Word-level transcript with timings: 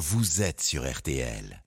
vous 0.00 0.40
êtes 0.40 0.62
sur 0.62 0.90
RTL. 0.90 1.62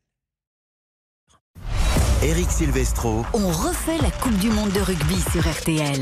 Eric 2.23 2.49
Silvestro. 2.49 3.23
On 3.35 3.47
refait 3.47 3.99
la 3.99 4.09
Coupe 4.09 4.37
du 4.39 4.49
Monde 4.49 4.71
de 4.71 4.79
rugby 4.79 5.21
sur 5.31 5.47
RTL. 5.47 6.01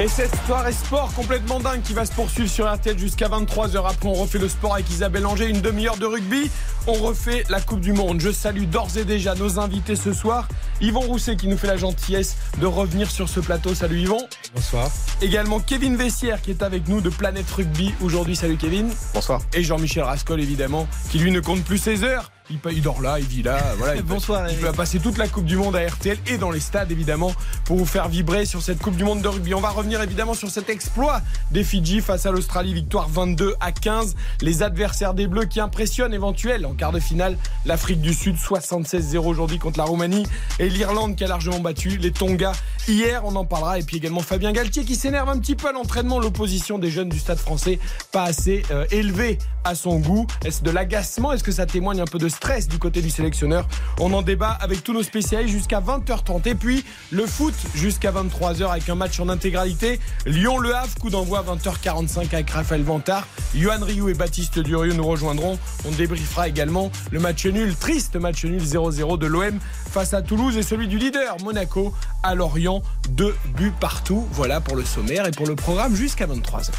Et 0.00 0.08
cette 0.08 0.34
soirée 0.46 0.72
sport 0.72 1.12
complètement 1.12 1.60
dingue 1.60 1.82
qui 1.82 1.92
va 1.92 2.06
se 2.06 2.12
poursuivre 2.12 2.48
sur 2.48 2.72
RTL 2.72 2.98
jusqu'à 2.98 3.28
23h. 3.28 3.86
Après, 3.86 4.08
on 4.08 4.14
refait 4.14 4.38
le 4.38 4.48
sport 4.48 4.72
avec 4.72 4.88
Isabelle 4.88 5.26
Anger, 5.26 5.46
une 5.46 5.60
demi-heure 5.60 5.98
de 5.98 6.06
rugby. 6.06 6.50
On 6.86 6.94
refait 6.94 7.44
la 7.50 7.60
Coupe 7.60 7.80
du 7.80 7.92
Monde. 7.92 8.18
Je 8.18 8.32
salue 8.32 8.64
d'ores 8.64 8.96
et 8.96 9.04
déjà 9.04 9.34
nos 9.34 9.58
invités 9.58 9.96
ce 9.96 10.14
soir. 10.14 10.48
Yvon 10.80 11.00
Rousset 11.00 11.36
qui 11.36 11.48
nous 11.48 11.58
fait 11.58 11.66
la 11.66 11.76
gentillesse 11.76 12.36
de 12.62 12.66
revenir 12.66 13.10
sur 13.10 13.28
ce 13.28 13.40
plateau. 13.40 13.74
Salut 13.74 14.00
Yvon. 14.00 14.26
Bonsoir. 14.54 14.90
Également 15.20 15.60
Kevin 15.60 15.96
Vessière 15.96 16.40
qui 16.40 16.48
est 16.48 16.62
avec 16.62 16.88
nous 16.88 17.02
de 17.02 17.10
Planète 17.10 17.50
Rugby 17.50 17.94
aujourd'hui. 18.02 18.36
Salut 18.36 18.56
Kevin. 18.56 18.88
Bonsoir. 19.12 19.42
Et 19.52 19.62
Jean-Michel 19.62 20.04
Rascol 20.04 20.40
évidemment 20.40 20.88
qui 21.10 21.18
lui 21.18 21.30
ne 21.30 21.40
compte 21.40 21.62
plus 21.62 21.76
ses 21.76 22.04
heures 22.04 22.30
il, 22.50 22.82
dort 22.82 23.00
là, 23.00 23.18
il 23.18 23.26
vit 23.26 23.42
là. 23.42 23.58
Voilà, 23.78 23.96
il 23.96 24.02
Bonsoir. 24.02 24.50
il 24.50 24.58
va 24.58 24.72
passer 24.72 24.98
toute 24.98 25.18
la 25.18 25.28
Coupe 25.28 25.44
du 25.44 25.56
Monde 25.56 25.76
à 25.76 25.86
RTL 25.86 26.18
et 26.26 26.38
dans 26.38 26.50
les 26.50 26.60
stades 26.60 26.90
évidemment 26.90 27.32
pour 27.64 27.76
vous 27.76 27.86
faire 27.86 28.08
vibrer 28.08 28.44
sur 28.44 28.62
cette 28.62 28.80
Coupe 28.80 28.96
du 28.96 29.04
Monde 29.04 29.22
de 29.22 29.28
rugby. 29.28 29.54
On 29.54 29.60
va 29.60 29.70
revenir 29.70 30.02
évidemment 30.02 30.34
sur 30.34 30.50
cet 30.50 30.68
exploit 30.68 31.20
des 31.50 31.64
Fidji 31.64 32.00
face 32.00 32.26
à 32.26 32.32
l'Australie, 32.32 32.74
victoire 32.74 33.08
22 33.08 33.54
à 33.60 33.72
15. 33.72 34.16
Les 34.40 34.62
adversaires 34.62 35.14
des 35.14 35.26
Bleus 35.26 35.46
qui 35.46 35.60
impressionnent 35.60 36.14
éventuellement 36.14 36.70
en 36.70 36.74
quart 36.74 36.92
de 36.92 37.00
finale. 37.00 37.36
L'Afrique 37.64 38.00
du 38.00 38.14
Sud 38.14 38.36
76-0 38.36 39.18
aujourd'hui 39.18 39.58
contre 39.58 39.78
la 39.78 39.84
Roumanie 39.84 40.26
et 40.58 40.68
l'Irlande 40.68 41.16
qui 41.16 41.24
a 41.24 41.28
largement 41.28 41.60
battu 41.60 41.96
les 41.98 42.10
Tonga 42.10 42.52
hier. 42.88 43.22
On 43.24 43.36
en 43.36 43.44
parlera 43.44 43.78
et 43.78 43.82
puis 43.82 43.96
également 43.96 44.20
Fabien 44.20 44.52
Galtier 44.52 44.84
qui 44.84 44.96
s'énerve 44.96 45.28
un 45.28 45.38
petit 45.38 45.56
peu 45.56 45.68
à 45.68 45.72
l'entraînement. 45.72 46.18
L'opposition 46.18 46.78
des 46.78 46.90
jeunes 46.90 47.08
du 47.08 47.18
Stade 47.18 47.38
Français 47.38 47.78
pas 48.12 48.24
assez 48.24 48.62
euh, 48.70 48.86
élevée 48.90 49.38
à 49.64 49.74
son 49.74 49.98
goût. 49.98 50.26
Est-ce 50.44 50.62
de 50.62 50.70
l'agacement? 50.70 51.32
Est-ce 51.32 51.44
que 51.44 51.52
ça 51.52 51.66
témoigne 51.66 52.00
un 52.00 52.06
peu 52.06 52.18
de 52.18 52.28
stress 52.28 52.68
du 52.68 52.78
côté 52.78 53.02
du 53.02 53.10
sélectionneur? 53.10 53.68
On 53.98 54.12
en 54.12 54.22
débat 54.22 54.56
avec 54.60 54.82
tous 54.82 54.92
nos 54.92 55.02
spécialistes 55.02 55.54
jusqu'à 55.54 55.80
20h30. 55.80 56.48
Et 56.48 56.54
puis 56.54 56.84
le 57.10 57.26
foot 57.26 57.54
jusqu'à 57.74 58.12
23h 58.12 58.70
avec 58.70 58.88
un 58.88 58.94
match 58.94 59.18
en 59.20 59.28
intégralité. 59.28 60.00
Lyon-Le 60.26 60.74
Havre, 60.74 60.94
coup 61.00 61.10
d'envoi 61.10 61.42
20h45 61.42 62.34
avec 62.34 62.50
Raphaël 62.50 62.82
Vantard. 62.82 63.26
Yohan 63.54 63.82
Rioux 63.82 64.08
et 64.08 64.14
Baptiste 64.14 64.58
Durieux 64.58 64.92
nous 64.92 65.06
rejoindront. 65.06 65.58
On 65.86 65.90
débriefera 65.90 66.48
également 66.48 66.90
le 67.10 67.20
match 67.20 67.44
nul, 67.46 67.74
triste 67.74 68.16
match 68.16 68.44
nul 68.44 68.62
0-0 68.62 69.18
de 69.18 69.26
l'OM 69.26 69.58
face 69.90 70.14
à 70.14 70.22
Toulouse 70.22 70.56
et 70.56 70.62
celui 70.62 70.88
du 70.88 70.98
leader 70.98 71.36
Monaco 71.42 71.92
à 72.22 72.34
Lorient. 72.34 72.69
Deux 73.10 73.34
buts 73.56 73.72
partout. 73.78 74.26
Voilà 74.32 74.60
pour 74.60 74.76
le 74.76 74.84
sommaire 74.84 75.26
et 75.26 75.30
pour 75.30 75.46
le 75.46 75.56
programme 75.56 75.94
jusqu'à 75.94 76.26
23h. 76.26 76.70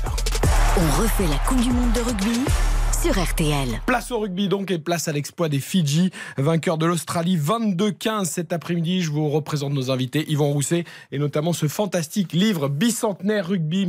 On 0.77 1.01
refait 1.01 1.27
la 1.27 1.37
Coupe 1.47 1.61
du 1.61 1.71
Monde 1.71 1.91
de 1.93 2.01
rugby 2.01 2.39
sur 3.01 3.19
RTL. 3.19 3.81
Place 3.87 4.11
au 4.11 4.19
rugby 4.19 4.47
donc 4.47 4.69
et 4.69 4.77
place 4.77 5.07
à 5.07 5.11
l'exploit 5.11 5.49
des 5.49 5.59
Fidji, 5.59 6.11
vainqueurs 6.37 6.77
de 6.77 6.85
l'Australie 6.85 7.35
22-15 7.35 8.25
cet 8.25 8.53
après-midi. 8.53 9.01
Je 9.01 9.09
vous 9.09 9.27
représente 9.27 9.73
nos 9.73 9.89
invités 9.89 10.23
Yvon 10.29 10.51
Rousset 10.51 10.83
et 11.11 11.17
notamment 11.17 11.51
ce 11.51 11.67
fantastique 11.67 12.31
livre 12.31 12.69
bicentenaire 12.69 13.47
rugby 13.47 13.87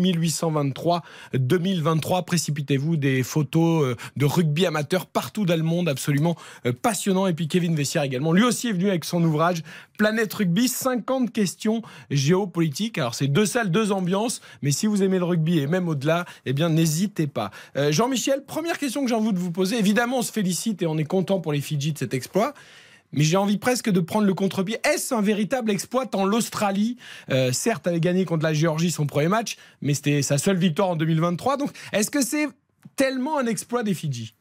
1823-2023. 1.34 2.24
Précipitez-vous 2.24 2.96
des 2.96 3.22
photos 3.22 3.84
euh, 3.84 3.96
de 4.16 4.24
rugby 4.24 4.64
amateur 4.64 5.04
partout 5.04 5.44
dans 5.44 5.56
le 5.56 5.62
monde, 5.62 5.90
absolument 5.90 6.34
euh, 6.64 6.72
passionnant. 6.72 7.26
Et 7.26 7.34
puis 7.34 7.48
Kevin 7.48 7.74
Vessière 7.74 8.04
également, 8.04 8.32
lui 8.32 8.44
aussi 8.44 8.68
est 8.68 8.72
venu 8.72 8.88
avec 8.88 9.04
son 9.04 9.22
ouvrage 9.22 9.62
Planète 10.02 10.34
Rugby, 10.34 10.66
50 10.66 11.30
questions 11.30 11.80
géopolitiques. 12.10 12.98
Alors 12.98 13.14
c'est 13.14 13.28
deux 13.28 13.46
salles, 13.46 13.70
deux 13.70 13.92
ambiances, 13.92 14.40
mais 14.60 14.72
si 14.72 14.88
vous 14.88 15.04
aimez 15.04 15.18
le 15.18 15.24
rugby 15.24 15.60
et 15.60 15.68
même 15.68 15.88
au-delà, 15.88 16.24
eh 16.44 16.52
bien 16.52 16.70
n'hésitez 16.70 17.28
pas. 17.28 17.52
Euh, 17.76 17.92
Jean-Michel, 17.92 18.44
première 18.44 18.78
question 18.78 19.04
que 19.04 19.08
j'ai 19.08 19.14
envie 19.14 19.32
de 19.32 19.38
vous 19.38 19.52
poser. 19.52 19.78
Évidemment, 19.78 20.18
on 20.18 20.22
se 20.22 20.32
félicite 20.32 20.82
et 20.82 20.88
on 20.88 20.98
est 20.98 21.04
content 21.04 21.38
pour 21.38 21.52
les 21.52 21.60
Fidji 21.60 21.92
de 21.92 21.98
cet 21.98 22.14
exploit. 22.14 22.52
Mais 23.12 23.22
j'ai 23.22 23.36
envie 23.36 23.58
presque 23.58 23.90
de 23.90 24.00
prendre 24.00 24.26
le 24.26 24.34
contre-pied. 24.34 24.80
Est-ce 24.82 25.14
un 25.14 25.22
véritable 25.22 25.70
exploit 25.70 26.04
tant 26.04 26.24
l'Australie, 26.24 26.96
euh, 27.30 27.52
certes, 27.52 27.86
avait 27.86 28.00
gagné 28.00 28.24
contre 28.24 28.42
la 28.42 28.54
Géorgie 28.54 28.90
son 28.90 29.06
premier 29.06 29.28
match, 29.28 29.56
mais 29.82 29.94
c'était 29.94 30.22
sa 30.22 30.36
seule 30.36 30.56
victoire 30.56 30.88
en 30.88 30.96
2023. 30.96 31.58
Donc, 31.58 31.70
est-ce 31.92 32.10
que 32.10 32.22
c'est 32.22 32.48
tellement 32.96 33.38
un 33.38 33.46
exploit 33.46 33.84
des 33.84 33.94
Fidji? 33.94 34.34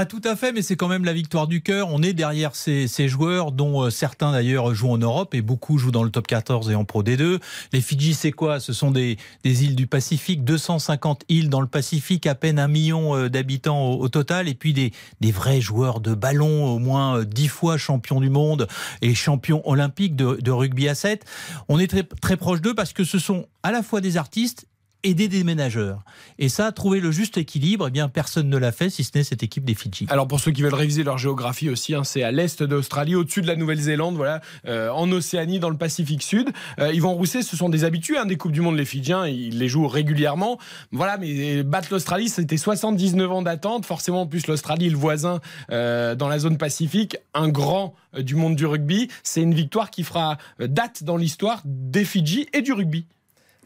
Pas 0.00 0.06
tout 0.06 0.22
à 0.24 0.34
fait, 0.34 0.52
mais 0.52 0.62
c'est 0.62 0.76
quand 0.76 0.88
même 0.88 1.04
la 1.04 1.12
victoire 1.12 1.46
du 1.46 1.60
cœur. 1.60 1.88
On 1.90 2.02
est 2.02 2.14
derrière 2.14 2.56
ces, 2.56 2.88
joueurs, 3.06 3.52
dont 3.52 3.82
euh, 3.82 3.90
certains 3.90 4.32
d'ailleurs 4.32 4.74
jouent 4.74 4.92
en 4.92 4.96
Europe 4.96 5.34
et 5.34 5.42
beaucoup 5.42 5.76
jouent 5.76 5.90
dans 5.90 6.04
le 6.04 6.10
top 6.10 6.26
14 6.26 6.70
et 6.70 6.74
en 6.74 6.86
Pro 6.86 7.02
D2. 7.02 7.38
Les 7.74 7.80
Fidji, 7.82 8.14
c'est 8.14 8.32
quoi? 8.32 8.60
Ce 8.60 8.72
sont 8.72 8.92
des, 8.92 9.18
îles 9.44 9.76
du 9.76 9.86
Pacifique, 9.86 10.42
250 10.42 11.24
îles 11.28 11.50
dans 11.50 11.60
le 11.60 11.66
Pacifique, 11.66 12.26
à 12.26 12.34
peine 12.34 12.58
un 12.58 12.66
million 12.66 13.14
euh, 13.14 13.28
d'habitants 13.28 13.90
au, 13.90 14.08
total, 14.08 14.48
et 14.48 14.54
puis 14.54 14.72
des, 14.72 14.92
vrais 15.32 15.60
joueurs 15.60 16.00
de 16.00 16.14
ballon, 16.14 16.64
au 16.64 16.78
moins 16.78 17.18
euh, 17.18 17.24
dix 17.26 17.48
fois 17.48 17.76
champions 17.76 18.22
du 18.22 18.30
monde 18.30 18.68
et 19.02 19.14
champions 19.14 19.60
olympiques 19.68 20.16
de, 20.16 20.50
rugby 20.50 20.88
à 20.88 20.94
7. 20.94 21.26
On 21.68 21.78
est 21.78 21.88
très, 21.88 22.04
très 22.04 22.38
proche 22.38 22.62
d'eux 22.62 22.74
parce 22.74 22.94
que 22.94 23.04
ce 23.04 23.18
sont 23.18 23.44
à 23.62 23.70
la 23.70 23.82
fois 23.82 24.00
des 24.00 24.16
artistes 24.16 24.66
et 25.02 25.14
des 25.14 25.28
déménageurs. 25.28 26.02
Et 26.38 26.48
ça, 26.48 26.70
trouver 26.72 27.00
le 27.00 27.10
juste 27.10 27.38
équilibre, 27.38 27.86
eh 27.88 27.90
bien, 27.90 28.08
personne 28.08 28.48
ne 28.48 28.56
l'a 28.56 28.72
fait, 28.72 28.90
si 28.90 29.04
ce 29.04 29.10
n'est 29.14 29.24
cette 29.24 29.42
équipe 29.42 29.64
des 29.64 29.74
Fidji. 29.74 30.06
Alors, 30.08 30.28
pour 30.28 30.40
ceux 30.40 30.52
qui 30.52 30.62
veulent 30.62 30.74
réviser 30.74 31.04
leur 31.04 31.18
géographie 31.18 31.70
aussi, 31.70 31.94
hein, 31.94 32.04
c'est 32.04 32.22
à 32.22 32.30
l'est 32.30 32.62
d'Australie, 32.62 33.14
au-dessus 33.14 33.42
de 33.42 33.46
la 33.46 33.56
Nouvelle-Zélande, 33.56 34.16
voilà, 34.16 34.40
euh, 34.66 34.90
en 34.90 35.10
Océanie, 35.12 35.60
dans 35.60 35.70
le 35.70 35.76
Pacifique 35.76 36.22
Sud. 36.22 36.50
Euh, 36.78 36.92
Yvan 36.92 37.12
Rousset, 37.14 37.42
ce 37.42 37.56
sont 37.56 37.68
des 37.68 37.84
habitués 37.84 38.18
hein, 38.18 38.26
des 38.26 38.36
Coupes 38.36 38.52
du 38.52 38.60
Monde, 38.60 38.76
les 38.76 38.84
Fidjiens, 38.84 39.26
ils 39.26 39.58
les 39.58 39.68
jouent 39.68 39.88
régulièrement. 39.88 40.58
Voilà, 40.92 41.18
mais 41.18 41.62
battre 41.62 41.88
l'Australie, 41.90 42.28
c'était 42.28 42.56
79 42.56 43.32
ans 43.32 43.42
d'attente. 43.42 43.86
Forcément, 43.86 44.22
en 44.22 44.26
plus, 44.26 44.46
l'Australie, 44.46 44.90
le 44.90 44.96
voisin 44.96 45.40
euh, 45.70 46.14
dans 46.14 46.28
la 46.28 46.38
zone 46.38 46.58
Pacifique, 46.58 47.16
un 47.34 47.48
grand 47.48 47.94
euh, 48.14 48.22
du 48.22 48.34
monde 48.34 48.56
du 48.56 48.66
rugby. 48.66 49.08
C'est 49.22 49.42
une 49.42 49.54
victoire 49.54 49.90
qui 49.90 50.04
fera 50.04 50.38
date 50.58 51.04
dans 51.04 51.16
l'histoire 51.16 51.62
des 51.64 52.04
Fidji 52.04 52.48
et 52.52 52.62
du 52.62 52.72
rugby. 52.72 53.06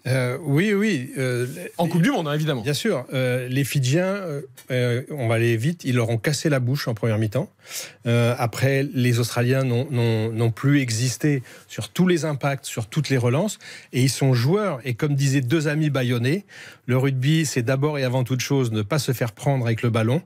Euh, 0.07 0.37
oui, 0.43 0.75
oui. 0.75 1.11
Euh, 1.17 1.47
en 1.79 1.89
Coupe 1.89 2.03
du 2.03 2.11
Monde, 2.11 2.29
hein, 2.29 2.35
évidemment. 2.35 2.61
Bien 2.61 2.75
sûr. 2.75 3.07
Euh, 3.15 3.49
les 3.49 3.65
Fidjiens, 3.65 4.21
on 4.71 5.29
va 5.29 5.35
aller 5.35 5.57
vite, 5.57 5.85
ils 5.85 5.97
leur 5.97 6.11
ont 6.11 6.19
cassé 6.19 6.49
la 6.49 6.61
bouche 6.61 6.89
en 6.89 6.95
première 6.95 7.19
mi-temps. 7.19 7.49
après, 8.05 8.87
les 8.95 9.19
Australiens 9.19 9.65
n'ont 9.65 10.51
plus 10.51 10.81
existé 10.81 11.43
sur 11.69 11.89
tous 11.89 12.07
les 12.07 12.25
impacts, 12.25 12.67
sur 12.67 12.87
toutes 12.87 13.09
les 13.09 13.17
relances. 13.17 13.59
Et 13.93 14.03
ils 14.03 14.11
sont 14.11 14.35
joueurs. 14.35 14.81
Et 14.85 14.95
comme 14.95 15.15
disaient 15.15 15.41
deux 15.41 15.69
amis 15.69 15.91
baïonnés, 15.91 16.45
le 16.87 16.99
rugby, 16.99 17.47
c'est 17.47 17.63
d'abord 17.63 17.99
et 17.99 18.05
avant 18.05 18.25
toute 18.25 18.41
chose 18.41 18.71
ne 18.73 18.83
pas 18.83 18.99
se 18.99 19.13
faire 19.13 19.33
prendre 19.33 19.65
avec 19.65 19.83
le 19.83 19.89
ballon. 19.89 20.23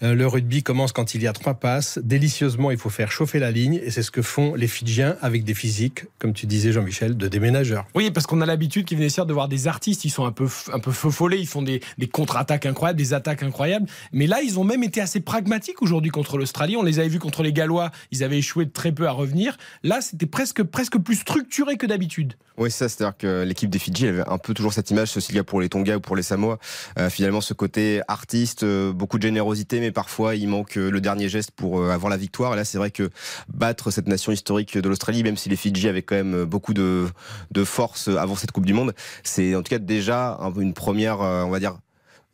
le 0.00 0.26
rugby 0.26 0.62
commence 0.62 0.92
quand 0.92 1.14
il 1.14 1.22
y 1.22 1.26
a 1.26 1.32
trois 1.32 1.54
passes. 1.54 1.98
Délicieusement, 2.02 2.70
il 2.70 2.78
faut 2.78 2.90
faire 2.90 3.10
chauffer 3.10 3.40
la 3.40 3.50
ligne. 3.50 3.80
Et 3.82 3.90
c'est 3.90 4.02
ce 4.02 4.12
que 4.12 4.22
font 4.22 4.54
les 4.54 4.68
Fidjiens 4.68 5.16
avec 5.20 5.42
des 5.42 5.54
physiques, 5.54 6.04
comme 6.20 6.32
tu 6.32 6.46
disais, 6.46 6.72
Jean-Michel, 6.72 7.16
de 7.16 7.26
déménageurs. 7.26 7.86
Oui, 7.94 8.10
parce 8.12 8.26
qu'on 8.26 8.40
a 8.40 8.46
l'habitude 8.46 8.84
qu'ils 8.84 8.98
de 9.26 9.32
voir 9.32 9.48
des 9.48 9.68
artistes, 9.68 10.04
ils 10.04 10.10
sont 10.10 10.24
un 10.24 10.32
peu, 10.32 10.48
un 10.72 10.78
peu 10.78 10.92
feu 10.92 11.10
ils 11.32 11.46
font 11.46 11.62
des, 11.62 11.80
contre-attaques 12.12 12.66
incroyables, 12.66 12.98
des 12.98 13.14
attaques 13.14 13.42
incroyables. 13.42 13.86
Mais 14.12 14.26
là, 14.26 14.40
ils 14.42 14.58
ont 14.58 14.64
même 14.64 14.82
été 14.82 15.00
assez 15.00 15.20
pragmatiques 15.20 15.82
aujourd'hui 15.82 16.10
contre 16.10 16.38
l'Australie. 16.38 16.76
On 16.76 16.82
les 16.82 16.98
avait 16.98 17.08
vus 17.08 17.18
contre 17.18 17.42
les 17.42 17.52
Gallois, 17.52 17.90
ils 18.10 18.22
avaient 18.24 18.38
échoué 18.38 18.64
de 18.64 18.70
très 18.70 18.92
peu 18.92 19.06
à 19.06 19.12
revenir. 19.12 19.56
Là, 19.82 20.00
c'était 20.00 20.26
presque, 20.26 20.62
presque 20.62 20.98
plus 20.98 21.16
structuré 21.16 21.76
que 21.76 21.86
d'habitude. 21.86 22.34
Oui, 22.58 22.72
ça, 22.72 22.88
c'est-à-dire 22.88 23.16
que 23.16 23.44
l'équipe 23.44 23.70
des 23.70 23.78
Fidji 23.78 24.08
avait 24.08 24.28
un 24.28 24.38
peu 24.38 24.52
toujours 24.52 24.72
cette 24.72 24.90
image, 24.90 25.08
ceci 25.08 25.32
y 25.32 25.38
a 25.38 25.44
pour 25.44 25.60
les 25.60 25.68
Tonga 25.68 25.96
ou 25.96 26.00
pour 26.00 26.16
les 26.16 26.24
Samoa. 26.24 26.58
Euh, 26.98 27.08
finalement, 27.08 27.40
ce 27.40 27.54
côté 27.54 28.00
artiste, 28.08 28.64
euh, 28.64 28.92
beaucoup 28.92 29.18
de 29.18 29.22
générosité, 29.22 29.78
mais 29.78 29.92
parfois 29.92 30.34
il 30.34 30.48
manque 30.48 30.76
euh, 30.76 30.90
le 30.90 31.00
dernier 31.00 31.28
geste 31.28 31.52
pour 31.52 31.88
avoir 31.88 32.10
la 32.10 32.16
victoire. 32.16 32.54
Et 32.54 32.56
là, 32.56 32.64
c'est 32.64 32.78
vrai 32.78 32.90
que 32.90 33.10
battre 33.48 33.92
cette 33.92 34.08
nation 34.08 34.32
historique 34.32 34.76
de 34.76 34.88
l'Australie, 34.88 35.22
même 35.22 35.36
si 35.36 35.48
les 35.48 35.54
Fidji 35.54 35.88
avaient 35.88 36.02
quand 36.02 36.16
même 36.16 36.44
beaucoup 36.44 36.74
de, 36.74 37.06
de 37.52 37.64
force 37.64 38.08
avant 38.08 38.34
cette 38.34 38.50
Coupe 38.50 38.66
du 38.66 38.74
Monde, 38.74 38.92
c'est 39.22 39.54
en 39.54 39.62
tout 39.62 39.70
cas 39.70 39.78
déjà 39.78 40.38
une 40.60 40.74
première, 40.74 41.20
on 41.20 41.50
va 41.50 41.58
dire, 41.60 41.78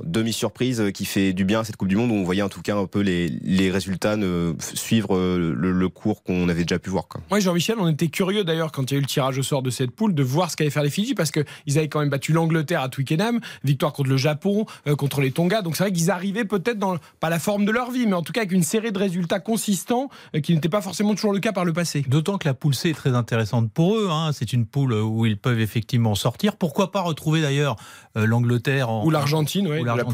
demi-surprise 0.02 0.80
euh, 0.80 0.90
qui 0.90 1.04
fait 1.04 1.32
du 1.32 1.44
bien 1.44 1.60
à 1.60 1.64
cette 1.64 1.76
Coupe 1.76 1.88
du 1.88 1.96
Monde 1.96 2.10
où 2.10 2.14
on 2.14 2.24
voyait 2.24 2.42
en 2.42 2.48
tout 2.48 2.62
cas 2.62 2.76
un 2.76 2.86
peu 2.86 3.00
les, 3.00 3.28
les 3.28 3.70
résultats 3.70 4.16
ne, 4.16 4.54
suivre 4.58 5.16
euh, 5.16 5.54
le, 5.56 5.88
cours 5.88 6.24
qu'on 6.24 6.48
avait 6.48 6.62
déjà 6.62 6.78
pu 6.78 6.90
voir. 6.90 7.06
Oui, 7.30 7.40
Jean-Michel, 7.40 7.76
on 7.78 7.88
était 7.88 8.08
curieux 8.08 8.42
d'ailleurs 8.42 8.72
quand 8.72 8.90
il 8.90 8.94
y 8.94 8.96
a 8.96 8.98
eu 8.98 9.02
le 9.02 9.06
tirage 9.06 9.38
au 9.38 9.42
sort 9.42 9.62
de 9.62 9.70
cette 9.70 9.92
poule 9.92 10.14
de 10.14 10.22
voir 10.22 10.50
ce 10.50 10.56
qu'allaient 10.56 10.70
faire 10.70 10.82
les 10.82 10.90
Fidji 10.90 11.14
parce 11.14 11.30
qu'ils 11.30 11.78
avaient 11.78 11.88
quand 11.88 12.00
même 12.00 12.08
battu 12.08 12.32
l'Angleterre 12.32 12.80
à 12.80 12.88
Twickenham, 12.88 13.40
victoire 13.62 13.92
contre 13.92 14.10
le 14.10 14.16
Japon, 14.16 14.66
euh, 14.88 14.96
contre 14.96 15.20
les 15.20 15.30
Tonga. 15.30 15.62
Donc 15.62 15.76
c'est 15.76 15.84
vrai 15.84 15.92
qu'ils 15.92 16.10
arrivaient 16.10 16.44
peut-être 16.44 16.78
dans, 16.78 16.96
pas 17.20 17.30
la 17.30 17.38
forme 17.38 17.64
de 17.64 17.70
leur 17.70 17.90
vie, 17.90 18.06
mais 18.06 18.14
en 18.14 18.22
tout 18.22 18.32
cas 18.32 18.40
avec 18.40 18.52
une 18.52 18.62
série 18.62 18.90
de 18.90 18.98
résultats 18.98 19.40
consistants 19.40 20.08
qui 20.42 20.54
n'était 20.54 20.68
pas 20.68 20.80
forcément 20.80 21.14
toujours 21.14 21.32
le 21.32 21.40
cas 21.40 21.52
par 21.52 21.64
le 21.64 21.72
passé. 21.72 22.04
D'autant 22.08 22.38
que 22.38 22.48
la 22.48 22.54
poule 22.54 22.74
C 22.74 22.90
est 22.90 22.94
très 22.94 23.14
intéressante 23.14 23.70
pour 23.70 23.96
eux. 23.96 24.08
Hein. 24.10 24.30
C'est 24.32 24.52
une 24.52 24.66
poule 24.66 24.94
où 24.94 25.26
ils 25.26 25.38
peuvent 25.38 25.60
effectivement 25.60 26.14
sortir. 26.14 26.56
Pourquoi 26.56 26.90
pas 26.90 27.02
retrouver 27.02 27.42
d'ailleurs 27.42 27.76
l'Angleterre 28.16 28.90
ou 28.90 29.10
l'Argentine, 29.10 29.68
oui 29.68 29.83
ou 29.92 29.96
la 29.96 30.04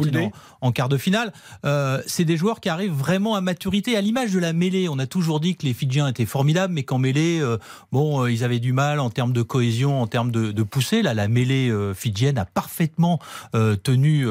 en, 0.61 0.69
en 0.69 0.73
quart 0.73 0.89
de 0.89 0.97
finale. 0.97 1.33
Euh, 1.65 2.01
c'est 2.07 2.25
des 2.25 2.37
joueurs 2.37 2.61
qui 2.61 2.69
arrivent 2.69 2.93
vraiment 2.93 3.35
à 3.35 3.41
maturité, 3.41 3.97
à 3.97 4.01
l'image 4.01 4.33
de 4.33 4.39
la 4.39 4.53
mêlée. 4.53 4.89
On 4.89 4.99
a 4.99 5.07
toujours 5.07 5.41
dit 5.41 5.57
que 5.57 5.65
les 5.67 5.75
Fidjiens 5.75 6.09
étaient 6.09 6.27
formidables, 6.27 6.73
mais 6.75 6.83
qu'en 6.83 6.99
mêlée, 6.99 7.41
euh, 7.41 7.57
bon, 7.93 8.23
euh, 8.25 8.31
ils 8.33 8.45
avaient 8.45 8.59
du 8.61 8.73
mal 8.73 9.01
en 9.01 9.11
termes 9.11 9.33
de 9.33 9.43
cohésion, 9.43 10.01
en 10.03 10.07
termes 10.07 10.31
de, 10.31 10.53
de 10.53 10.63
poussée. 10.63 11.03
Là, 11.03 11.15
la 11.15 11.29
mêlée 11.29 11.69
euh, 11.71 11.95
fidjienne 11.95 12.39
a 12.39 12.45
parfaitement 12.45 13.19
tenu 13.83 14.27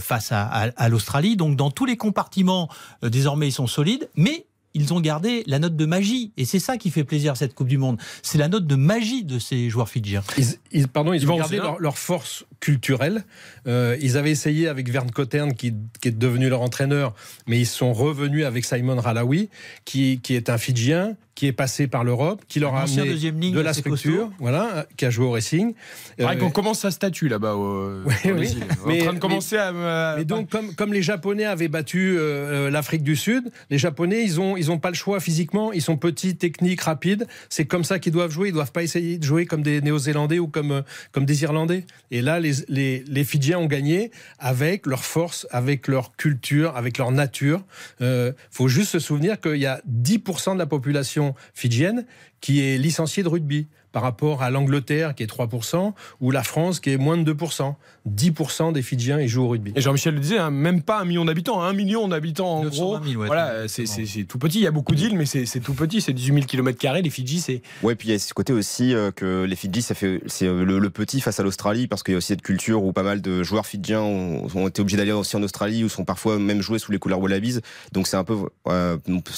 face 0.00 0.32
à, 0.32 0.42
à- 0.44 0.70
à 0.76 0.88
l'Australie. 0.88 1.36
Donc, 1.36 1.56
dans 1.56 1.70
tous 1.70 1.84
les 1.84 1.96
compartiments, 1.96 2.68
désormais, 3.02 3.48
ils 3.48 3.52
sont 3.52 3.66
solides, 3.66 4.08
mais 4.16 4.46
ils 4.74 4.92
ont 4.94 5.00
gardé 5.00 5.42
la 5.46 5.58
note 5.58 5.76
de 5.76 5.84
magie. 5.86 6.32
Et 6.36 6.44
c'est 6.44 6.58
ça 6.58 6.76
qui 6.78 6.90
fait 6.90 7.04
plaisir 7.04 7.32
à 7.32 7.34
cette 7.34 7.54
Coupe 7.54 7.68
du 7.68 7.78
Monde. 7.78 7.98
C'est 8.22 8.38
la 8.38 8.48
note 8.48 8.66
de 8.66 8.74
magie 8.76 9.24
de 9.24 9.38
ces 9.38 9.68
joueurs 9.70 9.88
fidjiens. 9.88 10.22
Ils, 10.38 10.46
ils- 10.72 10.88
pardon, 10.88 11.12
ils, 11.12 11.22
Ils 11.22 11.26
ont 11.26 11.32
vont 11.32 11.38
gardé 11.38 11.58
hein. 11.58 11.62
leur, 11.62 11.78
leur 11.80 11.98
force 11.98 12.44
culturelle. 12.60 13.24
Euh, 13.66 13.96
ils 14.00 14.16
avaient 14.16 14.30
essayé 14.30 14.68
avec 14.68 14.88
Vern 14.90 15.10
Cottern, 15.10 15.54
qui, 15.54 15.74
qui 16.00 16.08
est 16.08 16.18
devenu 16.18 16.48
leur 16.48 16.62
entraîneur, 16.62 17.14
mais 17.46 17.58
ils 17.58 17.66
sont 17.66 17.92
revenus 17.92 18.44
avec 18.44 18.64
Simon 18.64 19.00
Ralawi, 19.00 19.48
qui, 19.84 20.20
qui 20.22 20.34
est 20.34 20.48
un 20.48 20.58
Fidjien, 20.58 21.16
qui 21.34 21.46
est 21.46 21.52
passé 21.52 21.86
par 21.86 22.04
l'Europe, 22.04 22.42
qui 22.46 22.60
leur 22.60 22.74
a 22.74 22.82
amené 22.82 23.08
deuxième 23.08 23.40
ligne 23.40 23.54
de 23.54 23.60
la 23.60 23.72
structure, 23.72 24.26
costaud. 24.28 24.32
voilà, 24.38 24.86
qui 24.98 25.06
a 25.06 25.10
joué 25.10 25.24
au 25.24 25.30
Racing. 25.32 25.72
Pareil 26.18 26.36
Euh, 26.36 26.40
qu'on 26.40 26.50
commence 26.50 26.80
sa 26.80 26.90
statue 26.90 27.28
là-bas. 27.28 27.54
au- 27.56 28.02
Oui, 28.04 28.32
oui. 28.36 28.56
Mais- 28.86 29.00
en 29.00 29.04
train 29.04 29.12
de 29.14 29.18
commencer 29.18 29.56
à. 29.56 29.68
à- 30.12 30.16
Mais 30.18 30.24
donc, 30.26 30.50
comme, 30.50 30.74
comme 30.74 30.92
les 30.92 31.00
Japonais 31.02 31.44
avaient 31.46 31.68
battu 31.68 32.16
euh, 32.18 32.20
euh, 32.66 32.70
l'Afrique 32.70 33.02
du 33.02 33.16
Sud, 33.16 33.50
les 33.70 33.78
Japonais, 33.78 34.22
ils 34.24 34.40
ont, 34.40 34.56
ils 34.58 34.70
ont 34.70 34.78
pas 34.78 34.90
le 34.90 34.94
choix 34.94 35.20
physiquement. 35.20 35.72
Ils 35.72 35.80
sont 35.80 35.96
petits, 35.96 36.36
techniques, 36.36 36.82
rapides. 36.82 37.26
C'est 37.48 37.64
comme 37.64 37.84
ça 37.84 37.98
qu'ils 37.98 38.12
doivent 38.12 38.30
jouer. 38.30 38.48
Ils 38.48 38.54
doivent 38.54 38.72
pas 38.72 38.82
essayer 38.82 39.16
de 39.18 39.24
jouer 39.24 39.46
comme 39.46 39.62
des 39.62 39.80
Néo-Zélandais 39.80 40.38
ou 40.38 40.48
comme, 40.48 40.82
comme 41.12 41.24
des 41.24 41.42
Irlandais. 41.44 41.86
Et 42.10 42.20
là, 42.20 42.40
les, 42.40 42.52
les, 42.68 43.04
les 43.08 43.24
Fidjiens 43.24 43.58
ont 43.58 43.66
gagné 43.66 44.10
avec 44.38 44.86
leur 44.86 45.02
force, 45.04 45.46
avec 45.50 45.88
leur 45.88 46.14
culture, 46.16 46.76
avec 46.76 46.98
leur 46.98 47.10
nature. 47.10 47.64
Euh, 48.02 48.32
faut 48.50 48.68
juste 48.68 48.90
se 48.90 48.98
souvenir 48.98 49.40
qu'il 49.40 49.56
y 49.56 49.66
a 49.66 49.80
10% 49.90 50.54
de 50.54 50.58
la 50.58 50.66
population 50.66 51.21
fidjienne 51.54 52.06
qui 52.40 52.60
est 52.60 52.78
licenciée 52.78 53.22
de 53.22 53.28
rugby 53.28 53.68
par 53.92 54.02
rapport 54.02 54.42
à 54.42 54.50
l'Angleterre 54.50 55.14
qui 55.14 55.22
est 55.22 55.26
3% 55.30 55.92
ou 56.20 56.30
la 56.30 56.42
France 56.42 56.80
qui 56.80 56.90
est 56.90 56.96
moins 56.96 57.16
de 57.18 57.32
2%. 57.32 57.74
10% 58.10 58.72
des 58.72 58.82
Fidjiens 58.82 59.20
ils 59.20 59.28
jouent 59.28 59.44
au 59.44 59.48
rugby. 59.48 59.72
Et 59.76 59.80
Jean-Michel 59.80 60.14
le 60.14 60.20
disait, 60.20 60.38
hein, 60.38 60.50
même 60.50 60.82
pas 60.82 61.00
un 61.00 61.04
million 61.04 61.24
d'habitants, 61.24 61.62
un 61.62 61.72
million 61.72 62.08
d'habitants 62.08 62.58
en 62.58 62.64
920 62.64 62.84
gros. 62.98 63.04
000, 63.04 63.20
ouais, 63.20 63.26
voilà, 63.28 63.68
c'est- 63.68 63.86
c'est 63.86 64.06
c'est 64.06 64.24
tout 64.24 64.38
petit. 64.38 64.58
Il 64.58 64.62
y 64.62 64.66
a 64.66 64.70
beaucoup 64.72 64.94
d'îles, 64.94 65.16
mais 65.16 65.26
c'est 65.26 65.46
c'est 65.46 65.60
tout 65.60 65.74
petit. 65.74 66.00
C'est 66.00 66.12
18 66.12 66.34
000 66.34 66.46
km. 66.46 66.78
Les 67.02 67.10
Fidji, 67.10 67.40
c'est. 67.40 67.62
Ouais, 67.82 67.94
puis 67.94 68.08
il 68.08 68.12
y 68.12 68.14
a 68.14 68.18
ce 68.18 68.34
côté 68.34 68.52
aussi 68.52 68.94
euh, 68.94 69.10
que 69.12 69.44
les 69.44 69.54
Fidji, 69.56 69.82
ça 69.82 69.94
fait 69.94 70.20
c'est 70.26 70.46
euh, 70.46 70.64
le, 70.64 70.78
le 70.78 70.90
petit 70.90 71.20
face 71.20 71.38
à 71.38 71.42
l'Australie 71.44 71.86
parce 71.86 72.02
qu'il 72.02 72.12
y 72.12 72.14
a 72.14 72.18
aussi 72.18 72.28
cette 72.28 72.42
culture 72.42 72.82
où 72.82 72.92
pas 72.92 73.02
mal 73.04 73.20
de 73.22 73.42
joueurs 73.42 73.66
fidjiens 73.66 74.00
ont, 74.00 74.46
ont 74.54 74.68
été 74.68 74.80
obligés 74.82 74.96
d'aller 74.96 75.12
aussi 75.12 75.36
en 75.36 75.42
Australie 75.42 75.84
ou 75.84 75.88
sont 75.88 76.04
parfois 76.04 76.38
même 76.38 76.60
joués 76.60 76.78
sous 76.78 76.90
les 76.92 76.98
couleurs 76.98 77.20
Wallabies. 77.20 77.58
Donc 77.92 78.06
c'est 78.08 78.16
un 78.16 78.24
peu, 78.24 78.36
euh, 78.68 78.96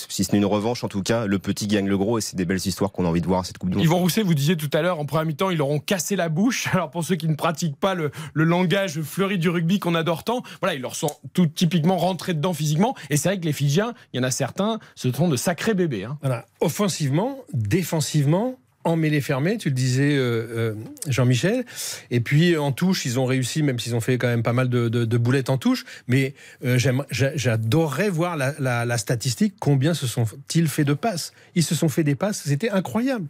si 0.09 0.25
ce 0.25 0.33
n'est 0.33 0.39
une 0.39 0.45
revanche 0.47 0.85
en 0.85 0.89
tout 0.89 1.03
cas, 1.03 1.27
le 1.27 1.39
petit 1.39 1.67
gagne 1.67 1.87
le 1.89 1.99
gros 1.99 2.19
et 2.19 2.21
c'est 2.23 2.37
des 2.37 2.45
belles 2.45 2.65
histoires 2.65 2.93
qu'on 2.93 3.05
a 3.05 3.09
envie 3.09 3.21
de 3.21 3.27
voir 3.27 3.41
à 3.41 3.45
cette 3.45 3.59
Coupe 3.59 3.71
du 3.71 3.77
Monde. 3.77 3.85
Yvon 3.85 3.99
Rousset, 3.99 4.23
vous 4.23 4.35
tout 4.57 4.71
à 4.73 4.83
l'heure, 4.83 5.01
en 5.01 5.07
première 5.07 5.25
mi-temps, 5.27 5.51
ils 5.51 5.59
leur 5.59 5.69
ont 5.71 5.79
cassé 5.81 6.17
la 6.17 6.29
bouche. 6.29 6.69
Alors 6.73 6.91
pour 6.91 7.05
ceux 7.05 7.17
qui 7.17 7.29
ne 7.29 7.35
pratiquent 7.35 7.79
pas 7.79 7.95
le, 7.95 8.11
langage 8.35 9.01
fleuri 9.03 9.39
du 9.39 9.49
rugby 9.49 9.79
qu'on 9.79 9.95
adore 9.95 10.25
tant, 10.25 10.43
voilà, 10.61 10.75
ils 10.75 10.83
leur 10.83 10.95
sont 10.97 11.11
tout 11.33 11.47
typiquement 11.47 11.97
rentrés 11.97 12.35
dedans 12.35 12.53
physiquement. 12.55 12.95
Et 13.11 13.17
c'est 13.17 13.29
vrai 13.31 13.41
que 13.41 13.45
les 13.47 13.53
Fidjiens, 13.53 13.95
il 14.13 14.19
y 14.19 14.21
en 14.21 14.25
a 14.25 14.31
certains, 14.31 14.79
ce 14.95 15.11
sont 15.11 15.29
de 15.29 15.37
sacrés 15.37 15.75
bébés. 15.75 16.05
hein. 16.05 16.19
Voilà. 16.21 16.47
Offensivement, 16.61 17.39
défensivement, 17.53 18.59
en 18.87 18.97
mêlée 18.97 19.23
fermée, 19.23 19.57
tu 19.57 19.71
le 19.71 19.75
disais 19.75 20.15
euh, 20.15 20.47
euh, 20.51 20.75
Jean-Michel. 21.09 21.65
Et 22.11 22.21
puis 22.21 22.57
en 22.59 22.71
touche, 22.71 23.07
ils 23.07 23.19
ont 23.19 23.25
réussi, 23.25 23.63
même 23.63 23.79
s'ils 23.79 23.95
ont 23.97 24.01
fait 24.01 24.19
quand 24.19 24.27
même 24.27 24.43
pas 24.43 24.53
mal 24.53 24.69
de, 24.69 25.17
boulettes 25.17 25.49
en 25.49 25.57
touche. 25.57 25.85
Mais 26.07 26.35
euh, 26.65 26.79
j'adorerais 27.11 28.11
voir 28.11 28.37
la- 28.37 28.85
la 28.85 28.99
statistique, 28.99 29.55
combien 29.59 29.95
se 29.95 30.07
sont-ils 30.07 30.69
fait 30.69 30.85
de 30.85 30.93
passes 30.93 31.33
Ils 31.55 31.63
se 31.63 31.75
sont 31.75 31.89
fait 31.89 32.05
des 32.05 32.15
passes, 32.15 32.43
c'était 32.45 32.69
incroyable. 32.71 33.27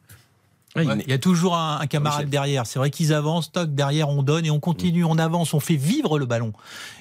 Ouais, 0.77 0.85
Ouais, 0.87 1.03
Il 1.07 1.11
y 1.11 1.15
a 1.15 1.19
toujours 1.19 1.57
un, 1.57 1.79
un 1.81 1.87
camarade 1.87 2.29
derrière. 2.29 2.67
C'est 2.67 2.79
vrai 2.81 2.91
qu'ils 2.91 3.13
avancent, 3.13 3.53
toc, 3.53 3.75
derrière 3.75 4.09
on 4.09 4.23
donne 4.23 4.45
et 4.45 4.51
on 4.51 4.59
continue, 4.61 5.05
on 5.05 5.19
avance, 5.19 5.55
on 5.55 5.61
fait 5.61 5.77
vivre 5.77 6.19
le 6.19 6.27
ballon. 6.27 6.53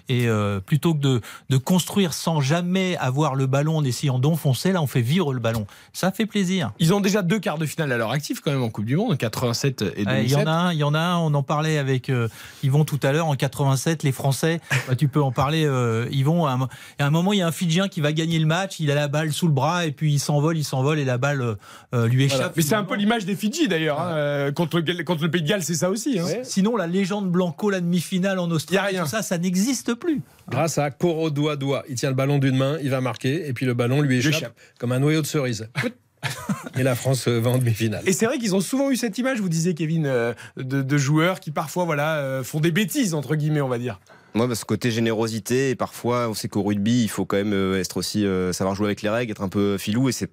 Et 0.10 0.28
euh, 0.28 0.60
plutôt 0.60 0.94
que 0.94 1.00
de, 1.00 1.22
de 1.50 1.58
construire 1.58 2.14
sans 2.14 2.42
jamais 2.42 2.98
avoir 2.98 3.36
le 3.36 3.46
ballon 3.48 3.78
en 3.78 3.84
essayant 3.84 4.20
d'enfoncer, 4.20 4.72
là 4.72 4.82
on 4.82 4.88
fait 4.88 5.02
vivre 5.02 5.34
le 5.34 5.40
ballon. 5.40 5.66
Ça 5.94 6.12
fait 6.12 6.26
plaisir. 6.26 6.72
Ils 6.80 6.94
ont 6.94 7.00
déjà 7.00 7.22
deux 7.22 7.40
quarts 7.40 7.58
de 7.58 7.66
finale 7.66 7.92
à 7.92 7.98
leur 7.98 8.12
actif 8.12 8.42
quand 8.42 8.52
même 8.52 8.64
en 8.64 8.70
Coupe 8.70 8.86
du 8.86 8.96
Monde, 8.98 9.18
87 9.18 9.82
et 9.96 10.04
2007. 10.06 10.08
Ouais, 10.08 10.24
Il 10.26 10.32
y 10.32 10.36
en 10.36 10.46
a 10.48 10.52
un, 10.52 10.74
il 10.74 10.80
y 10.80 10.84
en 10.84 10.94
a 10.94 11.00
un. 11.00 11.18
On 11.20 11.34
en 11.34 11.44
parlait 11.44 11.78
avec 11.78 12.10
euh, 12.10 12.28
Yvon 12.64 12.84
tout 12.86 13.00
à 13.04 13.12
l'heure 13.14 13.28
en 13.28 13.36
87. 13.36 14.04
Les 14.04 14.12
Français, 14.12 14.60
bah, 14.88 14.96
tu 14.96 15.08
peux 15.08 15.22
en 15.22 15.32
parler. 15.32 15.66
Euh, 15.66 16.06
Yvon, 16.12 16.46
à 16.46 16.52
un, 16.54 16.60
à 17.00 17.06
un 17.06 17.10
moment, 17.10 17.32
il 17.34 17.40
y 17.40 17.42
a 17.42 17.48
un 17.48 17.52
Fidjien 17.52 17.88
qui 17.88 18.02
va 18.02 18.12
gagner 18.12 18.40
le 18.40 18.46
match. 18.46 18.80
Il 18.80 18.92
a 18.92 18.96
la 18.96 19.08
balle 19.08 19.32
sous 19.32 19.48
le 19.48 19.54
bras 19.54 19.86
et 19.86 19.92
puis 19.92 20.14
il 20.14 20.20
s'envole, 20.20 20.58
il 20.58 20.64
s'envole 20.66 21.00
et 21.00 21.06
la 21.06 21.18
balle 21.18 21.42
euh, 21.42 21.56
euh, 21.94 22.08
lui 22.08 22.26
échappe. 22.26 22.54
Mais 22.58 22.62
c'est 22.62 22.76
un 22.76 22.84
peu 22.84 22.96
l'image 22.96 23.26
des 23.26 23.36
Fidji 23.36 23.68
d'ailleurs. 23.68 24.02
hein, 24.02 24.52
contre, 24.54 24.80
le, 24.80 25.04
contre 25.04 25.24
le 25.24 25.32
Pays 25.32 25.42
de 25.44 25.48
Galles, 25.48 25.64
c'est 25.64 25.76
ça 25.76 25.90
aussi. 25.90 26.20
hein. 26.20 26.26
Sinon, 26.44 26.76
la 26.76 26.88
légende 26.88 27.30
Blanco, 27.32 27.70
la 27.70 27.80
demi-finale 27.80 28.40
en 28.40 28.52
Australie, 28.52 28.76
Y 28.76 28.78
a 28.80 28.84
rien. 29.00 29.04
tout 29.04 29.10
ça, 29.10 29.22
ça 29.22 29.38
n'existe 29.38 29.93
plus. 29.96 30.22
Grâce 30.50 30.78
à 30.78 30.92
Koro 30.92 31.30
doigt 31.30 31.56
doigt, 31.56 31.84
il 31.90 31.96
tient 31.96 32.10
le 32.10 32.16
ballon 32.16 32.40
d'une 32.40 32.58
main, 32.58 32.78
il 32.82 32.90
va 32.90 33.02
marquer, 33.02 33.48
et 33.48 33.54
puis 33.54 33.66
le 33.66 33.74
ballon 33.74 34.02
lui 34.02 34.18
échappe, 34.18 34.34
échappe. 34.34 34.56
comme 34.80 34.92
un 34.92 35.00
noyau 35.00 35.22
de 35.22 35.28
cerise. 35.28 35.70
et 36.78 36.84
la 36.84 36.96
France 36.96 37.28
euh, 37.28 37.40
va 37.40 37.52
en 37.52 37.58
demi-finale. 37.58 38.04
Et 38.06 38.14
c'est 38.14 38.26
vrai 38.26 38.38
qu'ils 38.38 38.56
ont 38.56 38.62
souvent 38.62 38.92
eu 38.92 38.96
cette 38.96 39.18
image, 39.18 39.40
vous 39.40 39.50
disiez 39.50 39.74
Kevin, 39.74 40.06
euh, 40.06 40.34
de, 40.58 40.82
de 40.82 40.98
joueurs 40.98 41.40
qui 41.40 41.52
parfois 41.52 41.86
voilà, 41.86 42.18
euh, 42.18 42.44
font 42.44 42.60
des 42.60 42.72
bêtises, 42.72 43.14
entre 43.14 43.36
guillemets, 43.36 43.62
on 43.62 43.70
va 43.70 43.78
dire. 43.78 44.00
Moi, 44.36 44.54
ce 44.56 44.66
côté 44.66 44.90
générosité, 44.90 45.72
et 45.72 45.76
parfois, 45.76 46.30
on 46.30 46.34
sait 46.34 46.48
qu'au 46.48 46.64
rugby, 46.64 47.04
il 47.04 47.10
faut 47.10 47.26
quand 47.26 47.38
même 47.38 47.54
euh, 47.54 47.80
être 47.80 47.98
aussi 47.98 48.26
euh, 48.26 48.52
savoir 48.52 48.76
jouer 48.76 48.88
avec 48.88 49.02
les 49.02 49.10
règles, 49.10 49.32
être 49.32 49.44
un 49.44 49.50
peu 49.50 49.78
filou, 49.78 50.10
et 50.10 50.12
c'est 50.12 50.30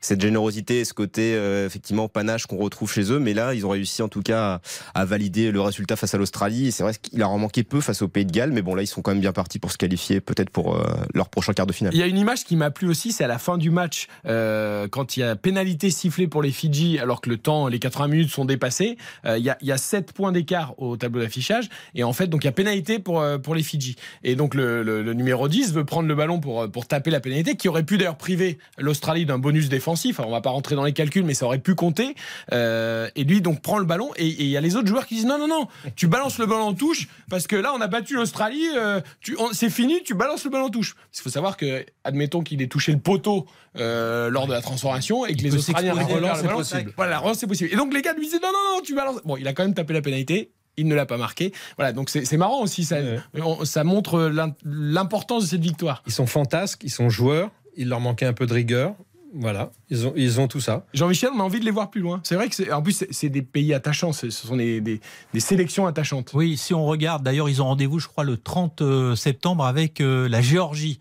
cette 0.00 0.20
générosité, 0.20 0.80
et 0.80 0.84
ce 0.84 0.94
côté 0.94 1.34
euh, 1.34 1.66
effectivement 1.66 2.08
panache 2.08 2.46
qu'on 2.46 2.56
retrouve 2.56 2.92
chez 2.92 3.12
eux. 3.12 3.18
Mais 3.18 3.34
là, 3.34 3.54
ils 3.54 3.64
ont 3.64 3.70
réussi 3.70 4.02
en 4.02 4.08
tout 4.08 4.22
cas 4.22 4.60
à, 4.94 5.00
à 5.00 5.04
valider 5.04 5.52
le 5.52 5.60
résultat 5.60 5.96
face 5.96 6.14
à 6.14 6.18
l'Australie. 6.18 6.68
Et 6.68 6.70
c'est 6.70 6.82
vrai 6.82 6.94
qu'il 7.00 7.18
leur 7.18 7.30
en 7.30 7.38
manqué 7.38 7.62
peu 7.62 7.80
face 7.80 8.02
au 8.02 8.08
Pays 8.08 8.26
de 8.26 8.32
Galles, 8.32 8.52
mais 8.52 8.62
bon, 8.62 8.74
là, 8.74 8.82
ils 8.82 8.86
sont 8.88 9.02
quand 9.02 9.12
même 9.12 9.20
bien 9.20 9.32
partis 9.32 9.58
pour 9.58 9.70
se 9.70 9.78
qualifier, 9.78 10.20
peut-être 10.20 10.50
pour 10.50 10.76
euh, 10.76 10.84
leur 11.14 11.28
prochain 11.28 11.52
quart 11.52 11.66
de 11.66 11.72
finale. 11.72 11.94
Il 11.94 12.00
y 12.00 12.02
a 12.02 12.06
une 12.06 12.18
image 12.18 12.44
qui 12.44 12.56
m'a 12.56 12.70
plu 12.70 12.88
aussi, 12.88 13.12
c'est 13.12 13.24
à 13.24 13.28
la 13.28 13.38
fin 13.38 13.58
du 13.58 13.70
match, 13.70 14.08
euh, 14.26 14.88
quand 14.88 15.16
il 15.16 15.20
y 15.20 15.22
a 15.22 15.36
pénalité 15.36 15.90
sifflée 15.90 16.26
pour 16.26 16.42
les 16.42 16.50
Fidji, 16.50 16.98
alors 16.98 17.20
que 17.20 17.30
le 17.30 17.36
temps, 17.36 17.68
les 17.68 17.78
80 17.78 18.08
minutes 18.08 18.30
sont 18.30 18.44
dépassées. 18.44 18.96
il, 19.24 19.42
y 19.42 19.50
a, 19.50 19.56
il 19.60 19.68
y 19.68 19.72
a 19.72 19.78
7 19.78 20.12
points 20.12 20.32
d'écart 20.32 20.74
au 20.78 20.96
tableau 20.96 21.20
d'affichage. 21.20 21.68
Et 21.94 22.02
en 22.04 22.12
fait, 22.12 22.26
donc 22.26 22.44
il 22.44 22.46
y 22.46 22.48
a 22.48 22.52
pénalité 22.52 22.98
pour, 22.98 23.24
pour 23.38 23.54
les 23.54 23.62
Fidji. 23.62 23.96
Et 24.24 24.34
donc 24.36 24.54
le, 24.54 24.82
le- 24.82 25.02
le 25.02 25.14
numéro 25.14 25.48
10 25.48 25.72
veut 25.72 25.84
prendre 25.84 26.08
le 26.08 26.14
ballon 26.14 26.40
pour, 26.40 26.62
euh, 26.62 26.68
pour 26.68 26.86
taper 26.86 27.10
la 27.10 27.20
pénalité, 27.20 27.56
qui 27.56 27.68
aurait 27.68 27.82
pu 27.84 27.98
d'ailleurs 27.98 28.16
priver 28.16 28.58
l'Australie 28.78 29.26
d'un 29.26 29.38
bonus 29.38 29.68
défensif. 29.68 30.18
Alors, 30.20 30.30
on 30.30 30.34
va 30.34 30.40
pas 30.40 30.50
rentrer 30.50 30.74
dans 30.74 30.84
les 30.84 30.92
calculs, 30.92 31.24
mais 31.24 31.34
ça 31.34 31.46
aurait 31.46 31.58
pu 31.58 31.74
compter. 31.74 32.14
Euh, 32.52 33.08
et 33.16 33.24
lui, 33.24 33.40
donc, 33.40 33.60
prend 33.62 33.78
le 33.78 33.84
ballon. 33.84 34.10
Et 34.16 34.26
il 34.26 34.46
y 34.46 34.56
a 34.56 34.60
les 34.60 34.76
autres 34.76 34.88
joueurs 34.88 35.06
qui 35.06 35.14
disent 35.16 35.26
non, 35.26 35.38
non, 35.38 35.48
non, 35.48 35.68
tu 35.96 36.06
balances 36.06 36.38
le 36.38 36.46
ballon 36.46 36.62
en 36.62 36.74
touche, 36.74 37.08
parce 37.30 37.46
que 37.46 37.56
là, 37.56 37.72
on 37.76 37.80
a 37.80 37.86
battu 37.86 38.14
l'Australie, 38.14 38.66
euh, 38.76 39.00
c'est 39.52 39.70
fini, 39.70 40.02
tu 40.04 40.14
balances 40.14 40.44
le 40.44 40.50
ballon 40.50 40.66
en 40.66 40.70
touche. 40.70 40.94
Il 41.16 41.20
faut 41.22 41.30
savoir 41.30 41.56
que, 41.56 41.84
admettons 42.04 42.42
qu'il 42.42 42.60
ait 42.62 42.66
touché 42.68 42.92
le 42.92 42.98
poteau 42.98 43.46
euh, 43.78 44.30
lors 44.30 44.46
de 44.46 44.52
la 44.52 44.62
transformation 44.62 45.26
et 45.26 45.34
que 45.36 45.42
les 45.42 45.50
Australiens 45.54 45.94
la 45.94 46.04
relance 46.04 46.38
est 46.42 46.48
possible. 46.48 46.92
Voilà, 46.96 47.10
la 47.12 47.18
relance, 47.18 47.38
c'est 47.38 47.46
possible. 47.46 47.70
Et 47.72 47.76
donc, 47.76 47.92
les 47.92 48.02
gars 48.02 48.14
lui 48.14 48.24
disaient 48.24 48.38
non, 48.42 48.48
non, 48.52 48.76
non, 48.76 48.80
tu 48.82 48.94
balances. 48.94 49.20
Bon, 49.24 49.36
il 49.36 49.46
a 49.48 49.52
quand 49.52 49.64
même 49.64 49.74
tapé 49.74 49.92
la 49.92 50.02
pénalité. 50.02 50.50
Il 50.76 50.88
ne 50.88 50.94
l'a 50.94 51.06
pas 51.06 51.16
marqué. 51.16 51.52
Voilà, 51.76 51.92
donc 51.92 52.10
c'est 52.10 52.36
marrant 52.36 52.60
aussi. 52.62 52.84
Ça, 52.84 52.96
Ouais. 53.00 53.18
on- 53.42 53.64
ça 53.64 53.82
montre 53.84 54.20
l'im- 54.24 54.54
l'importance 54.64 55.44
de 55.44 55.48
cette 55.48 55.62
victoire. 55.62 56.02
Ils 56.06 56.12
sont 56.12 56.26
fantasques, 56.26 56.82
ils 56.84 56.90
sont 56.90 57.08
joueurs, 57.08 57.50
il 57.76 57.88
leur 57.88 58.00
manquait 58.00 58.26
un 58.26 58.32
peu 58.32 58.46
de 58.46 58.52
rigueur. 58.52 58.94
Voilà, 59.38 59.70
ils 59.90 60.06
ont, 60.06 60.12
ils 60.16 60.40
ont 60.40 60.48
tout 60.48 60.60
ça. 60.60 60.86
Jean-Michel, 60.94 61.28
on 61.34 61.40
a 61.40 61.42
envie 61.42 61.60
de 61.60 61.64
les 61.66 61.70
voir 61.70 61.90
plus 61.90 62.00
loin. 62.00 62.20
C'est 62.22 62.36
vrai 62.36 62.48
que 62.48 62.54
c'est, 62.54 62.72
en 62.72 62.80
plus, 62.80 63.04
c'est- 63.10 63.28
des 63.28 63.42
pays 63.42 63.74
attachants. 63.74 64.12
Ce 64.12 64.30
sont 64.30 64.56
des, 64.56 64.80
des- 64.80 65.00
des 65.34 65.40
sélections 65.40 65.86
attachantes. 65.86 66.30
Oui, 66.32 66.56
si 66.56 66.72
on 66.72 66.86
regarde, 66.86 67.22
d'ailleurs, 67.22 67.48
ils 67.50 67.60
ont 67.60 67.66
rendez-vous, 67.66 67.98
je 67.98 68.06
crois, 68.08 68.24
le 68.24 68.38
30 68.38 68.82
septembre 69.14 69.66
avec 69.66 70.00
euh, 70.00 70.26
la 70.28 70.40
Géorgie. 70.40 71.00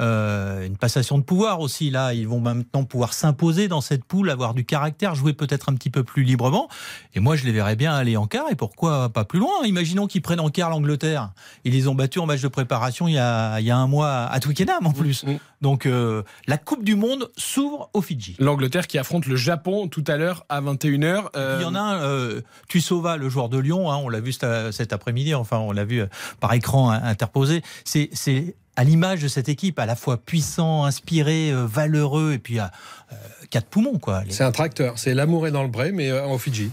Euh, 0.00 0.66
une 0.66 0.76
passation 0.76 1.18
de 1.18 1.22
pouvoir 1.22 1.60
aussi. 1.60 1.90
Là, 1.90 2.14
ils 2.14 2.26
vont 2.26 2.40
maintenant 2.40 2.84
pouvoir 2.84 3.12
s'imposer 3.12 3.68
dans 3.68 3.80
cette 3.80 4.04
poule, 4.04 4.30
avoir 4.30 4.54
du 4.54 4.64
caractère, 4.64 5.14
jouer 5.14 5.32
peut-être 5.32 5.68
un 5.68 5.74
petit 5.74 5.90
peu 5.90 6.04
plus 6.04 6.22
librement. 6.22 6.68
Et 7.14 7.20
moi, 7.20 7.36
je 7.36 7.44
les 7.44 7.52
verrais 7.52 7.76
bien 7.76 7.94
aller 7.94 8.16
en 8.16 8.26
quart. 8.26 8.46
Et 8.50 8.56
pourquoi 8.56 9.08
pas 9.08 9.24
plus 9.24 9.38
loin? 9.38 9.64
Imaginons 9.64 10.06
qu'ils 10.06 10.22
prennent 10.22 10.40
en 10.40 10.50
quart 10.50 10.70
l'Angleterre. 10.70 11.32
Ils 11.64 11.72
les 11.72 11.88
ont 11.88 11.94
battus 11.94 12.22
en 12.22 12.26
match 12.26 12.40
de 12.40 12.48
préparation 12.48 13.08
il 13.08 13.14
y 13.14 13.18
a, 13.18 13.60
il 13.60 13.66
y 13.66 13.70
a 13.70 13.76
un 13.76 13.86
mois 13.86 14.24
à 14.26 14.40
Twickenham 14.40 14.86
en 14.86 14.92
plus. 14.92 15.24
Donc, 15.60 15.86
euh, 15.86 16.22
la 16.46 16.58
Coupe 16.58 16.84
du 16.84 16.94
Monde 16.94 17.30
s'ouvre 17.36 17.88
aux 17.94 18.02
Fidji. 18.02 18.36
L'Angleterre 18.38 18.86
qui 18.86 18.98
affronte 18.98 19.26
le 19.26 19.36
Japon 19.36 19.88
tout 19.88 20.04
à 20.06 20.16
l'heure 20.16 20.44
à 20.48 20.60
21h. 20.60 21.28
Il 21.34 21.62
y 21.62 21.64
en 21.64 21.74
a 21.74 21.80
un, 21.80 22.02
euh, 22.02 22.40
Tuisova, 22.68 23.16
le 23.16 23.28
joueur 23.28 23.48
de 23.48 23.58
Lyon, 23.58 23.90
hein, 23.90 23.96
on 23.96 24.08
l'a 24.08 24.20
vu 24.20 24.32
cet, 24.32 24.92
après-midi, 24.92 25.34
enfin 25.34 25.58
on 25.58 25.72
l'a 25.72 25.84
vu 25.84 26.02
euh, 26.02 26.06
par 26.40 26.52
écran 26.52 26.90
interposé. 26.90 27.62
C'est 27.84 28.10
à 28.76 28.84
l'image 28.84 29.22
de 29.22 29.28
cette 29.28 29.48
équipe, 29.48 29.78
à 29.78 29.86
la 29.86 29.96
fois 29.96 30.16
puissant, 30.16 30.84
inspiré, 30.84 31.50
euh, 31.50 31.66
valeureux, 31.66 32.32
et 32.32 32.38
puis 32.38 32.58
euh, 32.58 32.64
quatre 33.50 33.66
poumons, 33.66 33.98
quoi. 33.98 34.24
Les- 34.24 34.32
C'est 34.32 34.44
un 34.44 34.52
tracteur. 34.52 34.98
C'est 34.98 35.14
l'amour 35.14 35.46
est 35.46 35.50
dans 35.52 35.62
le 35.62 35.68
bray, 35.68 35.92
mais 35.92 36.10
euh, 36.10 36.24
en 36.26 36.38
Fidji. 36.38 36.70